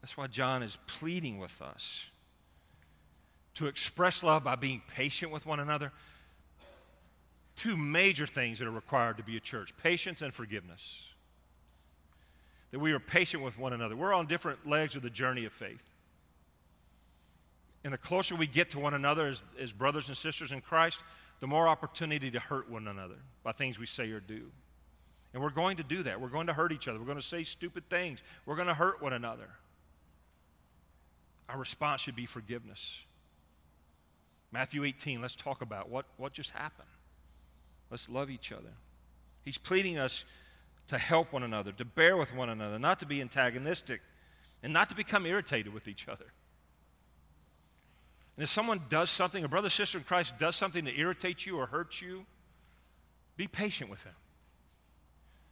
That's 0.00 0.16
why 0.16 0.26
John 0.26 0.62
is 0.62 0.78
pleading 0.86 1.38
with 1.38 1.60
us 1.60 2.10
to 3.54 3.66
express 3.66 4.22
love 4.22 4.44
by 4.44 4.56
being 4.56 4.82
patient 4.94 5.32
with 5.32 5.44
one 5.44 5.60
another. 5.60 5.92
Two 7.56 7.76
major 7.76 8.26
things 8.26 8.58
that 8.58 8.66
are 8.66 8.70
required 8.72 9.18
to 9.18 9.22
be 9.22 9.36
a 9.36 9.40
church 9.40 9.76
patience 9.76 10.22
and 10.22 10.32
forgiveness. 10.32 11.08
That 12.70 12.78
we 12.78 12.92
are 12.92 13.00
patient 13.00 13.42
with 13.42 13.58
one 13.58 13.72
another. 13.72 13.96
We're 13.96 14.14
on 14.14 14.26
different 14.26 14.66
legs 14.66 14.96
of 14.96 15.02
the 15.02 15.10
journey 15.10 15.44
of 15.44 15.52
faith. 15.52 15.82
And 17.82 17.92
the 17.92 17.98
closer 17.98 18.34
we 18.36 18.46
get 18.46 18.70
to 18.70 18.78
one 18.78 18.94
another 18.94 19.26
as, 19.26 19.42
as 19.58 19.72
brothers 19.72 20.08
and 20.08 20.16
sisters 20.16 20.52
in 20.52 20.60
Christ, 20.60 21.00
the 21.40 21.46
more 21.46 21.66
opportunity 21.66 22.30
to 22.30 22.38
hurt 22.38 22.70
one 22.70 22.86
another 22.86 23.16
by 23.42 23.52
things 23.52 23.78
we 23.78 23.86
say 23.86 24.10
or 24.10 24.20
do. 24.20 24.50
And 25.32 25.42
we're 25.42 25.50
going 25.50 25.76
to 25.78 25.82
do 25.82 26.02
that. 26.02 26.20
We're 26.20 26.28
going 26.28 26.48
to 26.48 26.52
hurt 26.52 26.72
each 26.72 26.88
other. 26.88 26.98
We're 26.98 27.06
going 27.06 27.18
to 27.18 27.22
say 27.22 27.44
stupid 27.44 27.88
things. 27.88 28.22
We're 28.46 28.56
going 28.56 28.68
to 28.68 28.74
hurt 28.74 29.02
one 29.02 29.12
another. 29.12 29.48
Our 31.50 31.58
response 31.58 32.00
should 32.00 32.16
be 32.16 32.26
forgiveness. 32.26 33.04
Matthew 34.52 34.84
18, 34.84 35.20
let's 35.20 35.34
talk 35.34 35.62
about 35.62 35.88
what, 35.88 36.06
what 36.16 36.32
just 36.32 36.52
happened. 36.52 36.88
Let's 37.90 38.08
love 38.08 38.30
each 38.30 38.52
other. 38.52 38.70
He's 39.42 39.58
pleading 39.58 39.98
us 39.98 40.24
to 40.88 40.98
help 40.98 41.32
one 41.32 41.42
another, 41.42 41.72
to 41.72 41.84
bear 41.84 42.16
with 42.16 42.34
one 42.34 42.50
another, 42.50 42.78
not 42.78 43.00
to 43.00 43.06
be 43.06 43.20
antagonistic, 43.20 44.00
and 44.62 44.72
not 44.72 44.88
to 44.90 44.96
become 44.96 45.26
irritated 45.26 45.72
with 45.72 45.88
each 45.88 46.08
other. 46.08 46.26
And 48.36 48.44
if 48.44 48.48
someone 48.48 48.82
does 48.88 49.10
something, 49.10 49.42
a 49.42 49.48
brother, 49.48 49.70
sister 49.70 49.98
in 49.98 50.04
Christ 50.04 50.38
does 50.38 50.56
something 50.56 50.84
to 50.84 50.98
irritate 50.98 51.46
you 51.46 51.58
or 51.58 51.66
hurt 51.66 52.00
you, 52.00 52.26
be 53.36 53.48
patient 53.48 53.90
with 53.90 54.04
them. 54.04 54.14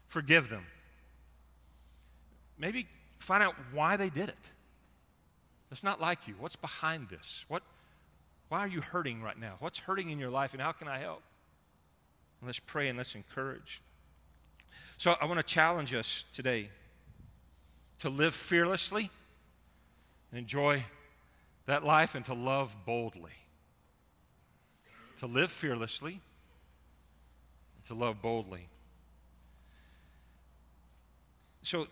Forgive 0.06 0.48
them. 0.48 0.64
Maybe 2.56 2.86
find 3.18 3.42
out 3.42 3.54
why 3.72 3.96
they 3.96 4.10
did 4.10 4.28
it. 4.28 4.52
It's 5.70 5.82
not 5.82 6.00
like 6.00 6.26
you. 6.26 6.34
What's 6.38 6.56
behind 6.56 7.08
this? 7.08 7.44
What, 7.48 7.62
why 8.48 8.60
are 8.60 8.68
you 8.68 8.80
hurting 8.80 9.22
right 9.22 9.38
now? 9.38 9.54
What's 9.58 9.78
hurting 9.80 10.10
in 10.10 10.18
your 10.18 10.30
life, 10.30 10.54
and 10.54 10.62
how 10.62 10.72
can 10.72 10.88
I 10.88 10.98
help? 10.98 11.22
And 12.40 12.48
let's 12.48 12.58
pray 12.60 12.88
and 12.88 12.96
let's 12.96 13.14
encourage. 13.14 13.82
So 14.96 15.14
I 15.20 15.26
want 15.26 15.38
to 15.38 15.44
challenge 15.44 15.94
us 15.94 16.24
today 16.32 16.70
to 18.00 18.08
live 18.08 18.34
fearlessly 18.34 19.10
and 20.30 20.38
enjoy 20.38 20.84
that 21.66 21.84
life 21.84 22.14
and 22.14 22.24
to 22.24 22.34
love 22.34 22.74
boldly. 22.86 23.32
To 25.18 25.26
live 25.26 25.50
fearlessly 25.50 26.20
and 27.76 27.84
to 27.86 27.94
love 27.94 28.22
boldly. 28.22 28.68
So, 31.62 31.86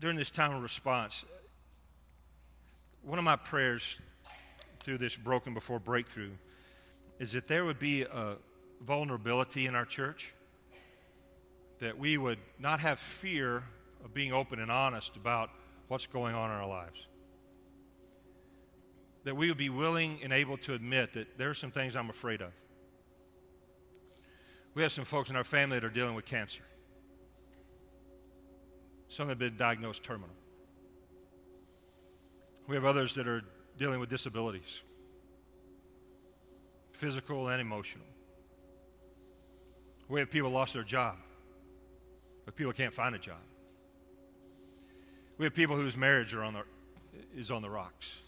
during 0.00 0.16
this 0.16 0.30
time 0.30 0.52
of 0.52 0.62
response, 0.62 1.24
one 3.06 3.18
of 3.18 3.24
my 3.24 3.36
prayers 3.36 3.96
through 4.80 4.98
this 4.98 5.16
broken 5.16 5.54
before 5.54 5.80
breakthrough 5.80 6.32
is 7.18 7.32
that 7.32 7.48
there 7.48 7.64
would 7.64 7.78
be 7.78 8.02
a 8.02 8.36
vulnerability 8.82 9.66
in 9.66 9.74
our 9.74 9.86
church, 9.86 10.34
that 11.78 11.98
we 11.98 12.18
would 12.18 12.38
not 12.58 12.80
have 12.80 12.98
fear 12.98 13.64
of 14.04 14.12
being 14.12 14.32
open 14.32 14.60
and 14.60 14.70
honest 14.70 15.16
about 15.16 15.48
what's 15.88 16.06
going 16.06 16.34
on 16.34 16.50
in 16.50 16.56
our 16.56 16.68
lives 16.68 17.06
that 19.26 19.34
we 19.34 19.48
would 19.48 19.58
be 19.58 19.68
willing 19.68 20.20
and 20.22 20.32
able 20.32 20.56
to 20.56 20.72
admit 20.72 21.12
that 21.14 21.36
there 21.36 21.50
are 21.50 21.54
some 21.54 21.72
things 21.72 21.96
I'm 21.96 22.08
afraid 22.08 22.40
of. 22.40 22.52
We 24.72 24.82
have 24.82 24.92
some 24.92 25.04
folks 25.04 25.30
in 25.30 25.34
our 25.34 25.42
family 25.42 25.80
that 25.80 25.84
are 25.84 25.90
dealing 25.90 26.14
with 26.14 26.24
cancer. 26.24 26.62
Some 29.08 29.28
have 29.28 29.36
been 29.36 29.56
diagnosed 29.56 30.04
terminal. 30.04 30.30
We 32.66 32.74
have 32.74 32.84
others 32.84 33.14
that 33.14 33.28
are 33.28 33.42
dealing 33.78 34.00
with 34.00 34.08
disabilities, 34.08 34.82
physical 36.92 37.48
and 37.48 37.60
emotional. 37.60 38.06
We 40.08 40.20
have 40.20 40.30
people 40.30 40.50
lost 40.50 40.74
their 40.74 40.82
job, 40.82 41.16
but 42.44 42.56
people 42.56 42.72
can't 42.72 42.94
find 42.94 43.14
a 43.14 43.18
job. 43.18 43.38
We 45.38 45.44
have 45.44 45.54
people 45.54 45.76
whose 45.76 45.96
marriage 45.96 46.34
on 46.34 46.54
the, 46.54 46.62
is 47.36 47.50
on 47.50 47.62
the 47.62 47.70
rocks. 47.70 48.22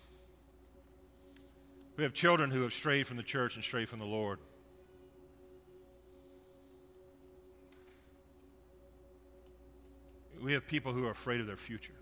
We 1.97 2.05
have 2.05 2.13
children 2.13 2.51
who 2.51 2.63
have 2.63 2.73
strayed 2.73 3.07
from 3.07 3.17
the 3.17 3.23
church 3.23 3.57
and 3.57 3.65
strayed 3.65 3.89
from 3.89 3.99
the 3.99 4.05
Lord. 4.05 4.39
We 10.41 10.53
have 10.53 10.69
people 10.69 10.93
who 10.93 11.07
are 11.07 11.11
afraid 11.11 11.41
of 11.41 11.47
their 11.47 11.57
future. 11.57 11.95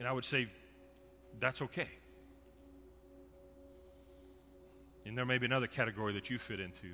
And 0.00 0.08
I 0.08 0.12
would 0.12 0.24
say 0.24 0.48
that's 1.38 1.62
okay. 1.62 1.88
And 5.06 5.16
there 5.16 5.26
may 5.26 5.38
be 5.38 5.46
another 5.46 5.66
category 5.66 6.14
that 6.14 6.30
you 6.30 6.38
fit 6.38 6.58
into. 6.58 6.88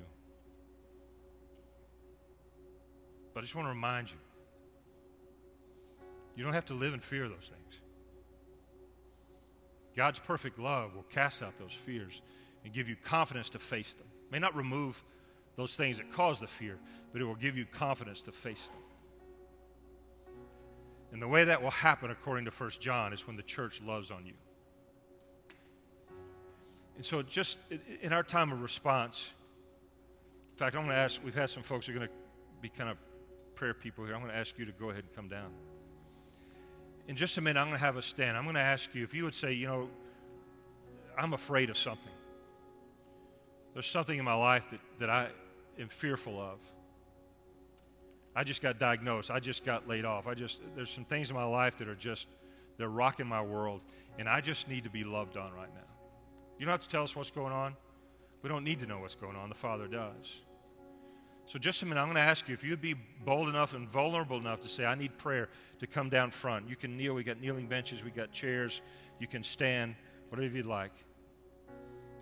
But 3.33 3.39
I 3.39 3.43
just 3.43 3.55
want 3.55 3.65
to 3.65 3.69
remind 3.69 4.09
you 4.09 4.17
you 6.35 6.43
don't 6.43 6.53
have 6.53 6.65
to 6.65 6.73
live 6.73 6.93
in 6.93 6.99
fear 6.99 7.23
of 7.23 7.31
those 7.31 7.49
things. 7.49 7.81
God's 9.95 10.19
perfect 10.19 10.59
love 10.59 10.95
will 10.95 11.03
cast 11.03 11.41
out 11.41 11.57
those 11.57 11.73
fears 11.73 12.21
and 12.63 12.71
give 12.71 12.87
you 12.87 12.95
confidence 12.95 13.49
to 13.51 13.59
face 13.59 13.93
them. 13.93 14.05
It 14.27 14.31
may 14.31 14.39
not 14.39 14.55
remove 14.55 15.03
those 15.55 15.75
things 15.75 15.97
that 15.97 16.11
cause 16.11 16.39
the 16.39 16.47
fear, 16.47 16.77
but 17.11 17.21
it 17.21 17.25
will 17.25 17.35
give 17.35 17.57
you 17.57 17.65
confidence 17.65 18.21
to 18.23 18.31
face 18.31 18.67
them. 18.67 18.81
And 21.11 21.21
the 21.21 21.27
way 21.27 21.45
that 21.45 21.61
will 21.61 21.71
happen, 21.71 22.11
according 22.11 22.45
to 22.45 22.51
1 22.51 22.69
John, 22.79 23.13
is 23.13 23.25
when 23.25 23.37
the 23.37 23.43
church 23.43 23.81
loves 23.81 24.11
on 24.11 24.25
you. 24.25 24.33
And 26.95 27.05
so, 27.05 27.21
just 27.21 27.57
in 28.01 28.11
our 28.11 28.23
time 28.23 28.51
of 28.51 28.61
response, 28.61 29.33
in 30.53 30.57
fact, 30.57 30.75
I'm 30.75 30.81
going 30.83 30.95
to 30.95 31.01
ask, 31.01 31.21
we've 31.23 31.35
had 31.35 31.49
some 31.49 31.63
folks 31.63 31.85
who 31.85 31.93
are 31.93 31.97
going 31.97 32.07
to 32.07 32.13
be 32.61 32.69
kind 32.69 32.89
of 32.89 32.97
prayer 33.55 33.73
people 33.73 34.03
here. 34.03 34.15
I'm 34.15 34.21
going 34.21 34.33
to 34.33 34.37
ask 34.37 34.57
you 34.57 34.65
to 34.65 34.71
go 34.71 34.89
ahead 34.89 35.03
and 35.03 35.13
come 35.13 35.27
down 35.27 35.51
in 37.07 37.15
just 37.15 37.37
a 37.37 37.41
minute, 37.41 37.59
I'm 37.59 37.67
going 37.67 37.79
to 37.79 37.85
have 37.85 37.95
a 37.95 38.01
stand. 38.01 38.37
I'm 38.37 38.43
going 38.43 38.55
to 38.55 38.61
ask 38.61 38.93
you 38.93 39.03
if 39.03 39.13
you 39.13 39.23
would 39.23 39.35
say, 39.35 39.53
you 39.53 39.67
know, 39.67 39.89
I'm 41.17 41.33
afraid 41.33 41.69
of 41.69 41.77
something. 41.77 42.11
There's 43.73 43.87
something 43.87 44.17
in 44.17 44.25
my 44.25 44.33
life 44.33 44.69
that, 44.71 44.79
that 44.99 45.09
I 45.09 45.29
am 45.79 45.87
fearful 45.87 46.39
of. 46.39 46.59
I 48.37 48.43
just 48.43 48.61
got 48.61 48.77
diagnosed. 48.77 49.31
I 49.31 49.39
just 49.39 49.65
got 49.65 49.87
laid 49.87 50.05
off. 50.05 50.27
I 50.27 50.35
just, 50.35 50.59
there's 50.75 50.91
some 50.91 51.05
things 51.05 51.31
in 51.31 51.35
my 51.35 51.43
life 51.43 51.75
that 51.79 51.87
are 51.87 51.95
just, 51.95 52.27
they're 52.77 52.87
rocking 52.87 53.25
my 53.25 53.41
world. 53.41 53.81
And 54.19 54.29
I 54.29 54.41
just 54.41 54.69
need 54.69 54.83
to 54.83 54.91
be 54.91 55.03
loved 55.03 55.37
on 55.37 55.51
right 55.53 55.73
now. 55.73 55.81
You 56.59 56.67
don't 56.67 56.71
have 56.71 56.81
to 56.81 56.87
tell 56.87 57.01
us 57.01 57.15
what's 57.15 57.31
going 57.31 57.51
on. 57.51 57.75
We 58.43 58.49
don't 58.49 58.63
need 58.63 58.79
to 58.81 58.85
know 58.85 58.99
what's 58.99 59.15
going 59.15 59.35
on. 59.35 59.49
The 59.49 59.55
Father 59.55 59.87
does. 59.87 60.43
So, 61.47 61.57
just 61.57 61.81
a 61.81 61.87
minute, 61.87 61.99
I'm 61.99 62.07
going 62.07 62.17
to 62.17 62.21
ask 62.21 62.47
you 62.47 62.53
if 62.53 62.63
you'd 62.63 62.79
be 62.79 62.93
bold 63.25 63.49
enough 63.49 63.73
and 63.73 63.89
vulnerable 63.89 64.37
enough 64.37 64.61
to 64.61 64.69
say, 64.69 64.85
I 64.85 64.93
need 64.93 65.17
prayer 65.17 65.49
to 65.79 65.87
come 65.87 66.09
down 66.09 66.29
front. 66.29 66.69
You 66.69 66.75
can 66.75 66.95
kneel. 66.95 67.15
We 67.15 67.23
got 67.23 67.41
kneeling 67.41 67.65
benches. 67.65 68.03
We 68.03 68.11
got 68.11 68.31
chairs. 68.31 68.81
You 69.19 69.25
can 69.25 69.43
stand, 69.43 69.95
whatever 70.29 70.55
you'd 70.55 70.67
like. 70.67 70.93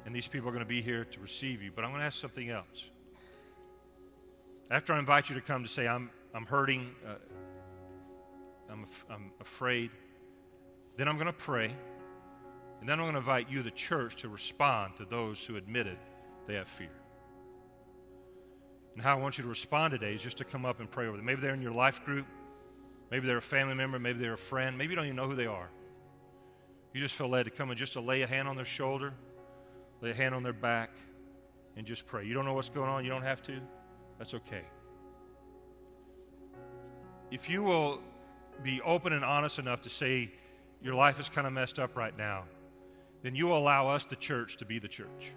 And 0.06 0.16
these 0.16 0.30
people 0.30 0.48
are 0.48 0.54
going 0.54 0.64
to 0.64 0.70
be 0.70 0.82
here 0.82 1.04
to 1.04 1.20
receive 1.20 1.62
you. 1.62 1.72
But 1.76 1.84
I'm 1.84 1.92
going 1.92 2.00
to 2.00 2.06
ask 2.06 2.22
something 2.22 2.50
else. 2.50 2.90
After 4.72 4.94
I 4.94 5.00
invite 5.00 5.30
you 5.30 5.36
to 5.36 5.42
come 5.42 5.64
to 5.64 5.70
say, 5.70 5.88
I'm, 5.88 6.10
I'm 6.34 6.46
hurting, 6.46 6.90
uh, 7.08 7.16
I'm, 8.70 8.84
af- 8.84 9.06
I'm 9.10 9.32
afraid, 9.40 9.92
then 10.98 11.08
I'm 11.08 11.16
going 11.16 11.28
to 11.28 11.34
pray. 11.34 11.74
And 12.80 12.90
then 12.90 13.00
I'm 13.00 13.06
going 13.06 13.14
to 13.14 13.20
invite 13.20 13.50
you, 13.50 13.64
the 13.64 13.72
church, 13.72 14.18
to 14.18 14.30
respond 14.30 14.98
to 14.98 15.06
those 15.06 15.46
who 15.46 15.56
admitted 15.56 15.98
they 16.48 16.56
have 16.56 16.68
fear. 16.68 16.90
And 18.94 19.04
how 19.04 19.18
I 19.18 19.22
want 19.22 19.38
you 19.38 19.44
to 19.44 19.50
respond 19.50 19.92
today 19.92 20.14
is 20.14 20.22
just 20.22 20.38
to 20.38 20.46
come 20.46 20.66
up 20.66 20.80
and 20.80 20.90
pray 20.90 21.08
over 21.08 21.18
them. 21.18 21.26
Maybe 21.26 21.42
they're 21.42 21.54
in 21.54 21.62
your 21.62 21.74
life 21.74 22.04
group. 22.06 22.26
Maybe 23.12 23.28
they're 23.28 23.38
a 23.38 23.42
family 23.42 23.76
member. 23.76 24.00
Maybe 24.00 24.20
they're 24.20 24.34
a 24.34 24.38
friend. 24.38 24.78
Maybe 24.78 24.92
you 24.92 24.96
don't 24.96 25.06
even 25.06 25.16
know 25.16 25.28
who 25.28 25.36
they 25.36 25.48
are. 25.48 25.70
You 26.94 27.00
just 27.02 27.14
feel 27.16 27.28
led 27.28 27.44
to 27.44 27.52
come 27.52 27.70
and 27.70 27.78
just 27.78 27.94
to 27.94 28.00
lay 28.00 28.22
a 28.22 28.28
hand 28.28 28.48
on 28.48 28.56
their 28.56 28.66
shoulder, 28.66 29.14
lay 30.02 30.12
a 30.12 30.14
hand 30.14 30.34
on 30.34 30.44
their 30.44 30.54
back, 30.54 30.92
and 31.76 31.86
just 31.86 32.08
pray. 32.08 32.26
You 32.26 32.34
don't 32.34 32.46
know 32.46 32.54
what's 32.54 32.70
going 32.70 32.90
on. 32.90 33.04
You 33.04 33.10
don't 33.10 33.22
have 33.22 33.42
to. 33.44 33.60
That's 34.18 34.34
okay. 34.34 34.64
If 37.32 37.50
you 37.50 37.64
will 37.64 38.00
be 38.64 38.82
open 38.82 39.14
and 39.14 39.26
honest 39.26 39.60
enough 39.60 39.82
to 39.82 39.90
say 39.90 40.32
your 40.82 40.94
life 40.94 41.20
is 41.20 41.28
kind 41.30 41.46
of 41.46 41.54
messed 41.54 41.80
up 41.80 41.96
right 41.98 42.18
now, 42.18 42.46
then 43.24 43.36
you 43.36 43.54
allow 43.54 43.88
us, 43.88 44.06
the 44.06 44.16
church, 44.16 44.58
to 44.58 44.66
be 44.66 44.80
the 44.80 44.88
church. 44.88 45.34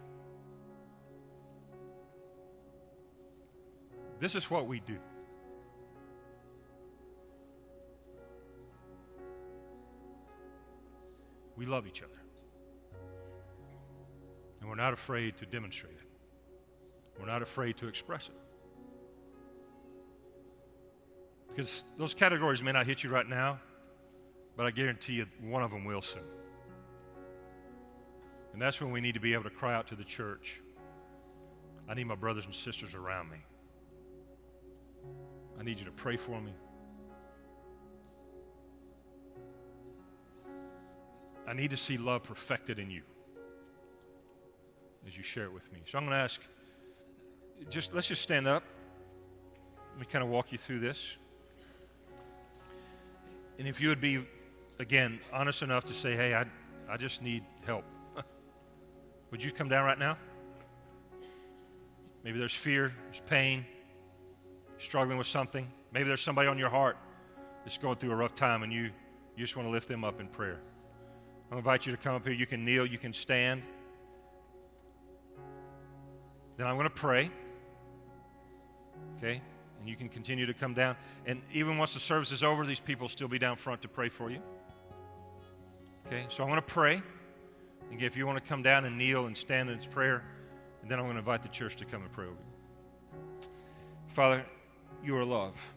This 4.20 4.34
is 4.34 4.50
what 4.50 4.66
we 4.66 4.80
do. 4.80 4.98
We 11.56 11.66
love 11.66 11.86
each 11.86 12.02
other. 12.02 12.12
And 14.60 14.68
we're 14.68 14.76
not 14.76 14.92
afraid 14.92 15.36
to 15.38 15.46
demonstrate 15.46 15.94
it. 15.94 16.06
We're 17.18 17.26
not 17.26 17.42
afraid 17.42 17.76
to 17.78 17.88
express 17.88 18.28
it. 18.28 18.47
Because 21.58 21.82
those 21.96 22.14
categories 22.14 22.62
may 22.62 22.70
not 22.70 22.86
hit 22.86 23.02
you 23.02 23.10
right 23.10 23.28
now, 23.28 23.58
but 24.56 24.64
I 24.64 24.70
guarantee 24.70 25.14
you 25.14 25.26
one 25.40 25.60
of 25.60 25.72
them 25.72 25.84
will 25.84 26.00
soon. 26.00 26.22
And 28.52 28.62
that's 28.62 28.80
when 28.80 28.92
we 28.92 29.00
need 29.00 29.14
to 29.14 29.20
be 29.20 29.34
able 29.34 29.42
to 29.42 29.50
cry 29.50 29.74
out 29.74 29.88
to 29.88 29.96
the 29.96 30.04
church 30.04 30.60
I 31.88 31.94
need 31.94 32.06
my 32.06 32.14
brothers 32.14 32.44
and 32.46 32.54
sisters 32.54 32.94
around 32.94 33.30
me. 33.30 33.38
I 35.58 35.64
need 35.64 35.80
you 35.80 35.84
to 35.86 35.90
pray 35.90 36.16
for 36.16 36.40
me. 36.40 36.52
I 41.48 41.54
need 41.54 41.70
to 41.70 41.76
see 41.76 41.96
love 41.96 42.22
perfected 42.22 42.78
in 42.78 42.88
you 42.88 43.02
as 45.08 45.16
you 45.16 45.24
share 45.24 45.46
it 45.46 45.52
with 45.52 45.72
me. 45.72 45.80
So 45.86 45.98
I'm 45.98 46.04
going 46.04 46.16
to 46.16 46.22
ask 46.22 46.40
just 47.68 47.94
let's 47.94 48.06
just 48.06 48.22
stand 48.22 48.46
up. 48.46 48.62
Let 49.90 49.98
me 49.98 50.06
kind 50.06 50.22
of 50.22 50.30
walk 50.30 50.52
you 50.52 50.58
through 50.58 50.78
this. 50.78 51.16
And 53.58 53.66
if 53.66 53.80
you 53.80 53.88
would 53.88 54.00
be 54.00 54.24
again 54.78 55.20
honest 55.32 55.62
enough 55.62 55.84
to 55.86 55.94
say, 55.94 56.14
"Hey, 56.14 56.34
I 56.34 56.46
I 56.88 56.96
just 56.96 57.22
need 57.22 57.44
help." 57.66 57.84
would 59.30 59.42
you 59.42 59.50
come 59.50 59.68
down 59.68 59.84
right 59.84 59.98
now? 59.98 60.16
Maybe 62.24 62.38
there's 62.38 62.54
fear, 62.54 62.92
there's 63.04 63.20
pain, 63.20 63.64
struggling 64.78 65.18
with 65.18 65.26
something. 65.26 65.66
Maybe 65.92 66.08
there's 66.08 66.20
somebody 66.20 66.48
on 66.48 66.58
your 66.58 66.68
heart 66.68 66.96
that's 67.64 67.78
going 67.78 67.96
through 67.96 68.12
a 68.12 68.16
rough 68.16 68.34
time 68.34 68.62
and 68.62 68.72
you, 68.72 68.84
you 69.36 69.38
just 69.38 69.56
want 69.56 69.68
to 69.68 69.72
lift 69.72 69.88
them 69.88 70.04
up 70.04 70.20
in 70.20 70.26
prayer. 70.26 70.60
I 71.50 71.56
invite 71.56 71.86
you 71.86 71.92
to 71.92 71.98
come 71.98 72.14
up 72.14 72.24
here. 72.24 72.34
You 72.34 72.46
can 72.46 72.64
kneel, 72.64 72.84
you 72.84 72.98
can 72.98 73.12
stand. 73.12 73.62
Then 76.56 76.66
I'm 76.66 76.76
going 76.76 76.88
to 76.88 76.94
pray. 76.94 77.30
Okay? 79.16 79.40
And 79.78 79.88
you 79.88 79.96
can 79.96 80.08
continue 80.08 80.46
to 80.46 80.54
come 80.54 80.74
down. 80.74 80.96
And 81.26 81.42
even 81.52 81.78
once 81.78 81.94
the 81.94 82.00
service 82.00 82.32
is 82.32 82.42
over, 82.42 82.66
these 82.66 82.80
people 82.80 83.04
will 83.04 83.10
still 83.10 83.28
be 83.28 83.38
down 83.38 83.56
front 83.56 83.82
to 83.82 83.88
pray 83.88 84.08
for 84.08 84.30
you. 84.30 84.40
Okay? 86.06 86.26
So 86.30 86.42
I'm 86.42 86.48
going 86.48 86.60
to 86.60 86.66
pray. 86.66 87.02
And 87.90 88.02
if 88.02 88.16
you 88.16 88.26
want 88.26 88.42
to 88.42 88.48
come 88.48 88.62
down 88.62 88.84
and 88.84 88.98
kneel 88.98 89.26
and 89.26 89.36
stand 89.36 89.70
in 89.70 89.78
prayer, 89.90 90.24
and 90.82 90.90
then 90.90 90.98
I'm 90.98 91.04
going 91.04 91.14
to 91.14 91.20
invite 91.20 91.42
the 91.42 91.48
church 91.48 91.76
to 91.76 91.84
come 91.84 92.02
and 92.02 92.12
pray 92.12 92.26
over 92.26 92.34
you. 92.34 93.48
Father, 94.08 94.44
you 95.04 95.16
are 95.16 95.24
love. 95.24 95.74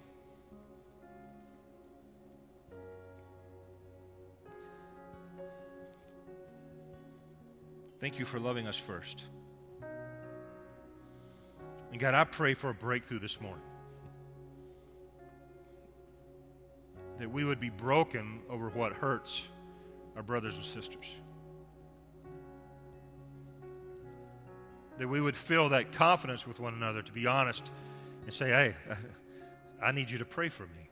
Thank 7.99 8.17
you 8.17 8.25
for 8.25 8.39
loving 8.39 8.67
us 8.67 8.77
first. 8.77 9.25
And 11.91 11.99
God, 11.99 12.15
I 12.15 12.23
pray 12.23 12.55
for 12.55 12.71
a 12.71 12.73
breakthrough 12.73 13.19
this 13.19 13.39
morning. 13.39 13.61
That 17.21 17.29
we 17.29 17.45
would 17.45 17.59
be 17.59 17.69
broken 17.69 18.39
over 18.49 18.69
what 18.69 18.93
hurts 18.93 19.47
our 20.15 20.23
brothers 20.23 20.55
and 20.55 20.65
sisters. 20.65 21.05
That 24.97 25.07
we 25.07 25.21
would 25.21 25.35
feel 25.35 25.69
that 25.69 25.91
confidence 25.91 26.47
with 26.47 26.59
one 26.59 26.73
another 26.73 27.03
to 27.03 27.11
be 27.11 27.27
honest 27.27 27.71
and 28.23 28.33
say, 28.33 28.47
hey, 28.47 28.75
I 29.83 29.91
need 29.91 30.09
you 30.09 30.17
to 30.17 30.25
pray 30.25 30.49
for 30.49 30.63
me. 30.63 30.89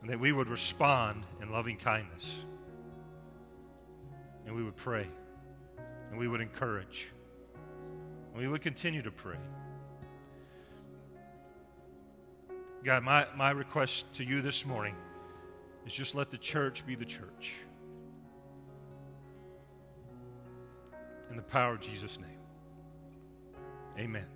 And 0.00 0.10
that 0.10 0.18
we 0.18 0.32
would 0.32 0.48
respond 0.48 1.22
in 1.40 1.52
loving 1.52 1.76
kindness. 1.76 2.44
And 4.44 4.56
we 4.56 4.64
would 4.64 4.74
pray. 4.74 5.06
And 6.10 6.18
we 6.18 6.26
would 6.26 6.40
encourage. 6.40 7.12
And 8.32 8.42
we 8.42 8.48
would 8.48 8.60
continue 8.60 9.02
to 9.02 9.12
pray. 9.12 9.38
God, 12.84 13.02
my, 13.02 13.26
my 13.34 13.50
request 13.50 14.12
to 14.16 14.24
you 14.24 14.42
this 14.42 14.66
morning 14.66 14.94
is 15.86 15.94
just 15.94 16.14
let 16.14 16.30
the 16.30 16.36
church 16.36 16.86
be 16.86 16.94
the 16.94 17.04
church. 17.06 17.54
In 21.30 21.36
the 21.36 21.42
power 21.42 21.72
of 21.74 21.80
Jesus' 21.80 22.18
name. 22.20 22.28
Amen. 23.98 24.26